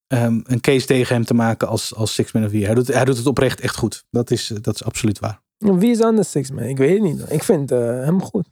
ehm, 0.08 0.40
een 0.44 0.62
case 0.62 0.86
tegen 0.86 1.16
hem 1.16 1.26
te 1.26 1.34
maken 1.34 1.68
als, 1.68 1.96
als 1.96 2.14
Six 2.14 2.32
Man 2.32 2.46
of 2.46 2.52
Year. 2.52 2.66
Hij 2.66 2.76
doet, 2.76 2.88
hij 2.88 3.06
doet 3.06 3.18
het 3.18 3.28
oprecht 3.28 3.60
echt 3.60 3.76
goed. 3.76 4.06
Dat 4.10 4.32
is, 4.32 4.48
dat 4.62 4.76
is 4.76 4.84
absoluut 4.84 5.20
waar. 5.20 5.42
Wie 5.62 5.92
is 5.92 6.02
anders 6.02 6.32
six 6.32 6.52
man? 6.52 6.64
Ik 6.64 6.78
weet 6.78 6.94
het 6.94 7.02
niet. 7.02 7.32
Ik 7.32 7.44
vind 7.44 7.72
eh, 7.72 7.80
hem 7.80 8.22
goed. 8.22 8.50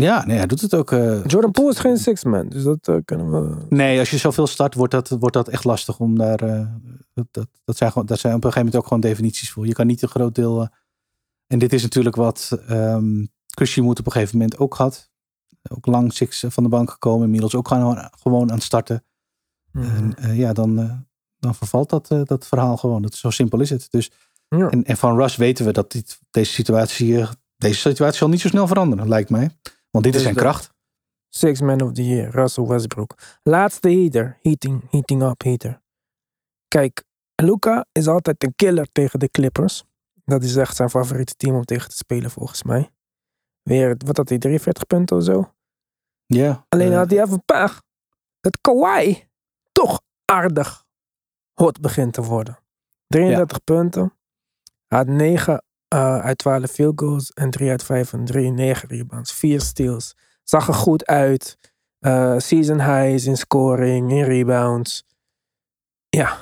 Ja, 0.00 0.26
nee, 0.26 0.36
hij 0.36 0.46
doet 0.46 0.60
het 0.60 0.74
ook. 0.74 0.92
eh, 0.92 1.24
Jordan 1.26 1.50
Poole 1.50 1.70
is 1.70 1.78
geen 1.78 1.96
six 1.96 2.24
man, 2.24 2.48
dus 2.48 2.62
dat 2.62 2.88
eh, 2.88 2.96
kunnen 3.04 3.30
we... 3.30 3.66
Nee, 3.68 3.98
als 3.98 4.10
je 4.10 4.16
zoveel 4.18 4.46
start, 4.46 4.74
wordt 4.74 4.92
dat, 4.92 5.08
wordt 5.08 5.34
dat 5.34 5.48
echt 5.48 5.64
lastig 5.64 5.98
om 5.98 6.18
daar. 6.18 6.40
eh, 6.42 6.66
dat, 7.14 7.26
dat, 7.30 7.48
dat, 7.64 7.76
zijn 7.76 7.92
gewoon, 7.92 8.06
dat 8.06 8.18
zijn 8.18 8.34
op 8.34 8.44
een 8.44 8.52
gegeven 8.52 8.64
moment 8.66 8.82
ook 8.84 8.88
gewoon 8.88 9.10
definities 9.10 9.50
voor. 9.50 9.66
Je 9.66 9.72
kan 9.72 9.86
niet 9.86 10.02
een 10.02 10.08
groot 10.08 10.34
deel. 10.34 10.68
en 11.46 11.58
dit 11.58 11.72
is 11.72 11.82
natuurlijk 11.82 12.16
wat 12.16 12.58
ehm 12.66 13.24
Christian 13.46 13.86
moet 13.86 13.98
op 13.98 14.06
een 14.06 14.12
gegeven 14.12 14.36
moment 14.38 14.58
ook 14.58 14.74
had. 14.74 15.10
Ook 15.70 15.86
lang 15.86 16.12
six 16.12 16.44
van 16.48 16.62
de 16.62 16.68
bank 16.68 16.90
gekomen. 16.90 17.24
Inmiddels 17.24 17.54
ook 17.54 17.68
gewoon, 17.68 18.10
gewoon 18.22 18.48
aan 18.50 18.54
het 18.56 18.62
starten. 18.64 19.04
En 19.72 20.14
eh, 20.16 20.38
ja, 20.38 20.52
dan, 20.52 20.78
eh, 20.78 20.92
dan 21.38 21.54
vervalt 21.54 21.90
dat, 21.90 22.08
dat 22.24 22.46
verhaal 22.46 22.76
gewoon. 22.76 23.02
Dat, 23.02 23.14
zo 23.14 23.30
simpel 23.30 23.60
is 23.60 23.70
het. 23.70 23.86
Dus, 23.90 24.10
Ja. 24.48 24.68
en, 24.68 24.84
en 24.84 24.96
van 24.96 25.16
Russ 25.16 25.36
weten 25.36 25.64
we 25.64 25.72
dat 25.72 25.92
dit, 25.92 26.18
deze, 26.30 26.52
situatie, 26.52 27.24
deze 27.56 27.78
situatie 27.78 28.18
zal 28.18 28.28
niet 28.28 28.40
zo 28.40 28.48
snel 28.48 28.66
veranderen, 28.66 29.08
lijkt 29.08 29.30
mij. 29.30 29.50
Want 29.90 30.04
dit 30.04 30.14
is 30.14 30.22
Dus 30.22 30.22
zijn 30.22 30.34
dat- 30.34 30.44
kracht. 30.44 30.72
Six 31.28 31.60
man 31.60 31.80
of 31.80 31.92
the 31.92 32.06
year, 32.06 32.30
Russell 32.30 32.64
Westbrook. 32.66 33.14
Laatste 33.42 33.88
heater, 33.88 34.38
heating, 34.42 34.90
heating 34.90 35.22
up 35.22 35.42
heater. 35.42 35.82
Kijk, 36.68 37.04
Luca 37.34 37.86
is 37.92 38.06
altijd 38.08 38.44
een 38.44 38.52
killer 38.56 38.88
tegen 38.92 39.18
de 39.18 39.28
Clippers. 39.30 39.84
Dat 40.24 40.42
is 40.42 40.56
echt 40.56 40.76
zijn 40.76 40.90
favoriete 40.90 41.34
team 41.36 41.54
om 41.54 41.64
tegen 41.64 41.88
te 41.88 41.96
spelen 41.96 42.30
volgens 42.30 42.62
mij. 42.62 42.90
Weer, 43.62 43.96
wat 44.06 44.16
had 44.16 44.28
hij, 44.28 44.38
43 44.38 44.86
punten 44.86 45.16
of 45.16 45.22
zo? 45.24 45.54
Ja. 46.26 46.64
Alleen 46.68 46.90
eh, 46.92 46.96
had 46.96 47.10
hij 47.10 47.22
even 47.22 47.44
pech. 47.44 47.82
Dat 48.40 48.58
Kawhi 48.60 49.28
toch 49.72 50.00
aardig 50.24 50.84
hot 51.52 51.80
begint 51.80 52.12
te 52.12 52.22
worden. 52.22 52.58
33 53.06 53.64
punten. 53.64 54.12
Hij 54.86 54.98
had 54.98 55.06
9 55.06 55.64
uit 55.98 56.38
12 56.38 56.70
field 56.70 57.00
goals 57.00 57.32
en 57.32 57.50
3 57.50 57.70
uit 57.70 57.84
5 57.84 58.12
en 58.12 58.24
3, 58.24 58.50
9 58.50 58.88
rebounds, 58.88 59.32
4 59.32 59.60
steals. 59.60 60.16
Zag 60.44 60.68
er 60.68 60.74
goed 60.74 61.06
uit. 61.06 61.58
Eh, 61.98 62.38
season 62.38 62.80
highs 62.80 63.24
in 63.24 63.36
scoring, 63.36 64.10
in 64.10 64.24
rebounds. 64.24 65.04
Ja. 66.08 66.38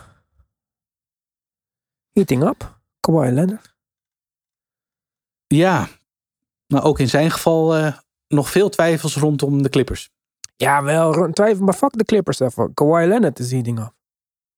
Heating 2.13 2.43
up. 2.43 2.81
Kawhi 3.01 3.31
Leonard. 3.31 3.77
Ja, 5.47 5.89
maar 6.67 6.85
ook 6.85 6.99
in 6.99 7.09
zijn 7.09 7.31
geval 7.31 7.77
eh, 7.77 7.99
nog 8.29 8.51
veel 8.51 8.69
twijfels 8.69 9.17
rondom 9.17 9.63
de 9.63 9.69
Clippers. 9.69 10.11
Ja, 10.57 10.83
wel 10.83 11.31
twijfel, 11.31 11.65
maar 11.65 11.75
fuck 11.75 11.93
de 11.93 12.05
Clippers 12.05 12.41
even. 12.41 12.75
Kawhi 12.75 13.07
Leonard 13.07 13.39
is 13.39 13.51
heating 13.51 13.79
up. 13.79 13.98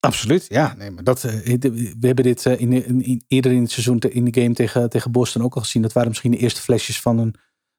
Absoluut, 0.00 0.46
ja. 0.48 0.74
Nee, 0.74 0.90
maar 0.90 1.04
dat, 1.04 1.24
eh, 1.24 1.60
we 1.60 2.06
hebben 2.06 2.24
dit 2.24 2.46
eh, 2.46 2.60
in, 2.60 2.72
in, 3.02 3.24
eerder 3.28 3.52
in 3.52 3.62
het 3.62 3.70
seizoen 3.70 3.98
in 3.98 4.24
de 4.24 4.40
game 4.40 4.54
tegen, 4.54 4.90
tegen 4.90 5.10
Boston 5.12 5.42
ook 5.42 5.54
al 5.54 5.60
gezien. 5.60 5.82
Dat 5.82 5.92
waren 5.92 6.08
misschien 6.08 6.30
de 6.30 6.36
eerste 6.36 6.60
flesjes 6.60 7.00
van 7.00 7.18
een, 7.18 7.34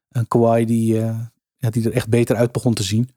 een 0.10 0.28
Kawhi 0.28 0.66
die, 0.66 1.02
eh, 1.02 1.20
ja, 1.58 1.70
die 1.70 1.86
er 1.86 1.94
echt 1.94 2.10
beter 2.10 2.36
uit 2.36 2.52
begon 2.52 2.74
te 2.74 2.84
zien. 2.84 3.10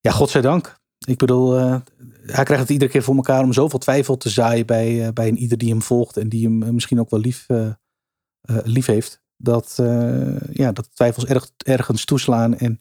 Ja, 0.00 0.10
godzijdank. 0.10 0.82
Ik 1.06 1.18
bedoel, 1.18 1.58
eh, 1.58 1.80
hij 2.22 2.44
krijgt 2.44 2.62
het 2.62 2.70
iedere 2.70 2.90
keer 2.90 3.02
voor 3.02 3.14
elkaar 3.16 3.42
om 3.42 3.52
zoveel 3.52 3.78
twijfel 3.78 4.16
te 4.16 4.28
zaaien 4.28 4.66
bij, 4.66 5.06
eh, 5.06 5.12
bij 5.12 5.28
een 5.28 5.38
ieder 5.38 5.58
die 5.58 5.68
hem 5.70 5.82
volgt 5.82 6.16
en 6.16 6.28
die 6.28 6.44
hem 6.46 6.62
eh, 6.62 6.70
misschien 6.70 7.00
ook 7.00 7.10
wel 7.10 7.20
lief, 7.20 7.44
eh, 7.48 7.66
eh, 7.66 8.56
lief 8.64 8.86
heeft. 8.86 9.22
Dat, 9.36 9.76
eh, 9.78 10.40
ja, 10.52 10.72
dat 10.72 10.94
twijfels 10.94 11.24
erg, 11.26 11.50
ergens 11.56 12.04
toeslaan 12.04 12.56
en 12.56 12.78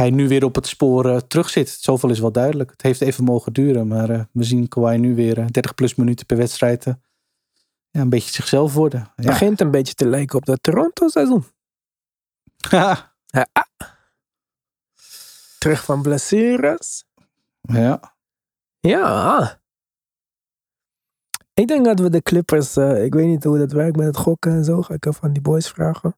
hij 0.00 0.10
nu 0.10 0.28
weer 0.28 0.44
op 0.44 0.54
het 0.54 0.66
spoor 0.66 1.08
eh, 1.10 1.16
terug 1.16 1.50
zit. 1.50 1.68
Zoveel 1.68 2.10
is 2.10 2.18
wel 2.18 2.32
duidelijk. 2.32 2.70
Het 2.70 2.82
heeft 2.82 3.00
even 3.00 3.24
mogen 3.24 3.52
duren, 3.52 3.86
maar 3.86 4.10
eh, 4.10 4.24
we 4.32 4.44
zien 4.44 4.68
Kawhi 4.68 4.96
nu 4.96 5.14
weer 5.14 5.38
eh, 5.38 5.46
30 5.46 5.74
plus 5.74 5.94
minuten 5.94 6.26
per 6.26 6.36
wedstrijd 6.36 6.86
eh, 6.86 6.94
ja, 7.90 8.00
een 8.00 8.08
beetje 8.08 8.32
zichzelf 8.32 8.74
worden. 8.74 9.12
Ja. 9.16 9.24
Begint 9.24 9.60
een 9.60 9.70
beetje 9.70 9.94
te 9.94 10.06
lijken 10.06 10.38
op 10.38 10.46
dat 10.46 10.62
Toronto 10.62 11.08
seizoen. 11.08 11.44
Terug 15.58 15.84
van 15.84 16.02
blessures. 16.02 17.04
ja. 17.60 18.14
Ja. 18.80 19.60
Ik 21.60 21.68
denk 21.68 21.84
dat 21.84 21.98
we 21.98 22.10
de 22.10 22.22
Clippers, 22.22 22.76
eh, 22.76 23.04
ik 23.04 23.14
weet 23.14 23.26
niet 23.26 23.44
hoe 23.44 23.58
dat 23.58 23.72
werkt 23.72 23.96
met 23.96 24.06
het 24.06 24.16
gokken 24.16 24.52
en 24.52 24.64
zo, 24.64 24.82
ga 24.82 24.94
ik 24.94 25.06
even 25.06 25.22
aan 25.22 25.32
die 25.32 25.42
boys 25.42 25.68
vragen. 25.68 26.16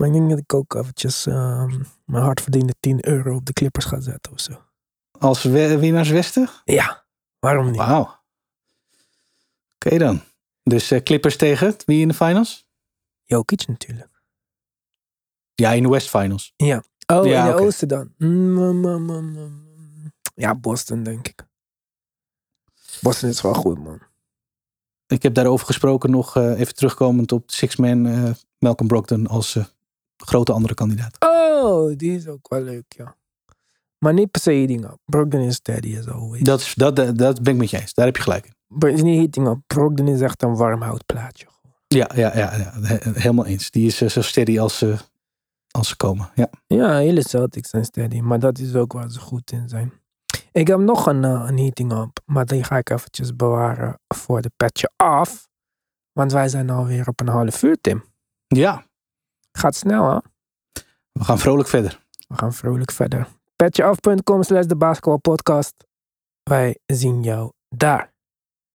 Maar 0.00 0.08
ik 0.08 0.14
denk 0.14 0.30
dat 0.30 0.38
ik 0.38 0.54
ook 0.54 0.74
eventjes 0.74 1.26
ehm, 1.26 1.82
mijn 2.04 2.24
hardverdiende 2.24 2.74
10 2.80 3.08
euro 3.08 3.34
op 3.34 3.46
de 3.46 3.52
Clippers 3.52 3.84
ga 3.84 4.00
zetten 4.00 4.32
of 4.32 4.40
zo. 4.40 4.62
Als 5.18 5.42
we- 5.42 5.78
winnaars 5.78 6.08
Westen? 6.08 6.48
Ja, 6.64 7.04
waarom 7.38 7.66
niet? 7.66 7.76
Wauw. 7.76 8.18
Oké 9.74 9.98
dan. 9.98 10.22
Dus 10.62 10.90
eh, 10.90 11.02
Clippers 11.02 11.36
tegen 11.36 11.74
wie 11.84 12.00
in 12.00 12.08
de 12.08 12.14
finals? 12.14 12.68
Jokic 13.24 13.66
natuurlijk. 13.66 14.22
Ja, 15.54 15.72
in 15.72 15.82
de 15.82 15.88
West 15.88 16.08
Finals. 16.08 16.54
Oh, 16.56 16.66
Ja, 16.66 16.82
in 17.50 17.56
de 17.56 17.62
oosten 17.62 17.88
dan. 17.88 18.14
Mm, 18.18 18.80
mm, 18.80 19.10
mm. 19.10 20.12
Ja, 20.34 20.54
Boston 20.54 21.02
denk 21.02 21.28
ik. 21.28 21.46
Boston 23.00 23.28
is 23.28 23.40
wel 23.40 23.54
goed, 23.54 23.78
man. 23.78 24.00
Ik 25.06 25.22
heb 25.22 25.34
daarover 25.34 25.66
gesproken 25.66 26.10
nog 26.10 26.36
eh, 26.36 26.60
even 26.60 26.74
terugkomend 26.74 27.32
op 27.32 27.50
Six 27.50 27.76
Man 27.76 28.06
eh, 28.06 28.30
Malcolm 28.58 28.88
Brogdon 28.88 29.26
als 29.26 29.58
grote 30.24 30.52
andere 30.52 30.74
kandidaat. 30.74 31.16
Oh, 31.18 31.96
die 31.96 32.16
is 32.16 32.26
ook 32.26 32.48
wel 32.48 32.60
leuk, 32.62 32.84
ja. 32.96 33.16
Maar 33.98 34.12
niet 34.14 34.30
per 34.30 34.40
se 34.40 34.50
heating 34.50 34.84
up. 34.84 34.96
Brogdon 35.04 35.40
is 35.40 35.54
steady 35.54 35.98
as 35.98 36.08
always. 36.08 36.42
Dat, 36.42 36.60
is, 36.60 36.74
dat, 36.74 36.96
dat, 36.96 37.18
dat 37.18 37.42
ben 37.42 37.52
ik 37.52 37.58
met 37.60 37.70
je 37.70 37.80
eens. 37.80 37.94
Daar 37.94 38.06
heb 38.06 38.16
je 38.16 38.22
gelijk 38.22 38.46
in. 38.46 38.54
Maar 38.66 38.90
is 38.90 39.02
niet 39.02 39.18
heating 39.18 39.48
up. 39.48 39.58
Brogdon 39.66 40.08
is 40.08 40.20
echt 40.20 40.42
een 40.42 40.56
warm 40.56 40.82
houtplaatje. 40.82 41.46
Ja, 41.86 42.10
ja, 42.14 42.36
ja, 42.36 42.56
ja 42.56 42.72
he- 42.80 43.10
helemaal 43.12 43.46
eens. 43.46 43.70
Die 43.70 43.86
is 43.86 44.00
eh, 44.00 44.08
zo 44.08 44.22
steady 44.22 44.58
als 44.58 44.78
ze, 44.78 44.96
als 45.70 45.88
ze 45.88 45.96
komen. 45.96 46.30
Ja. 46.34 46.50
Ja, 46.66 46.96
hele 46.96 47.28
Celtics 47.28 47.70
zijn 47.70 47.84
steady. 47.84 48.20
Maar 48.20 48.38
dat 48.38 48.58
is 48.58 48.74
ook 48.74 48.92
waar 48.92 49.10
ze 49.10 49.20
goed 49.20 49.52
in 49.52 49.68
zijn. 49.68 49.92
Ik 50.52 50.66
heb 50.66 50.78
nog 50.78 51.06
een, 51.06 51.24
eh, 51.24 51.44
een 51.46 51.58
heating 51.58 51.92
up. 51.92 52.20
Maar 52.26 52.46
die 52.46 52.64
ga 52.64 52.76
ik 52.76 52.90
eventjes 52.90 53.36
bewaren 53.36 54.00
voor 54.08 54.40
de 54.40 54.50
petje 54.56 54.90
af. 54.96 55.48
Want 56.12 56.32
wij 56.32 56.48
zijn 56.48 56.70
alweer 56.70 57.08
op 57.08 57.20
een 57.20 57.28
half 57.28 57.62
uur, 57.62 57.80
Tim. 57.80 58.04
ja, 58.46 58.84
Gaat 59.60 59.74
snel, 59.74 60.10
hè? 60.10 60.18
we 61.12 61.24
gaan 61.24 61.38
vrolijk 61.38 61.68
verder. 61.68 62.00
We 62.28 62.34
gaan 62.34 62.52
vrolijk 62.52 62.92
verder. 62.92 63.28
Petjeaf.com 63.56 64.42
slash 64.42 64.64
de 64.64 64.76
basketbalpodcast. 64.76 65.74
Wij 66.42 66.78
zien 66.86 67.22
jou 67.22 67.50
daar. 67.68 68.12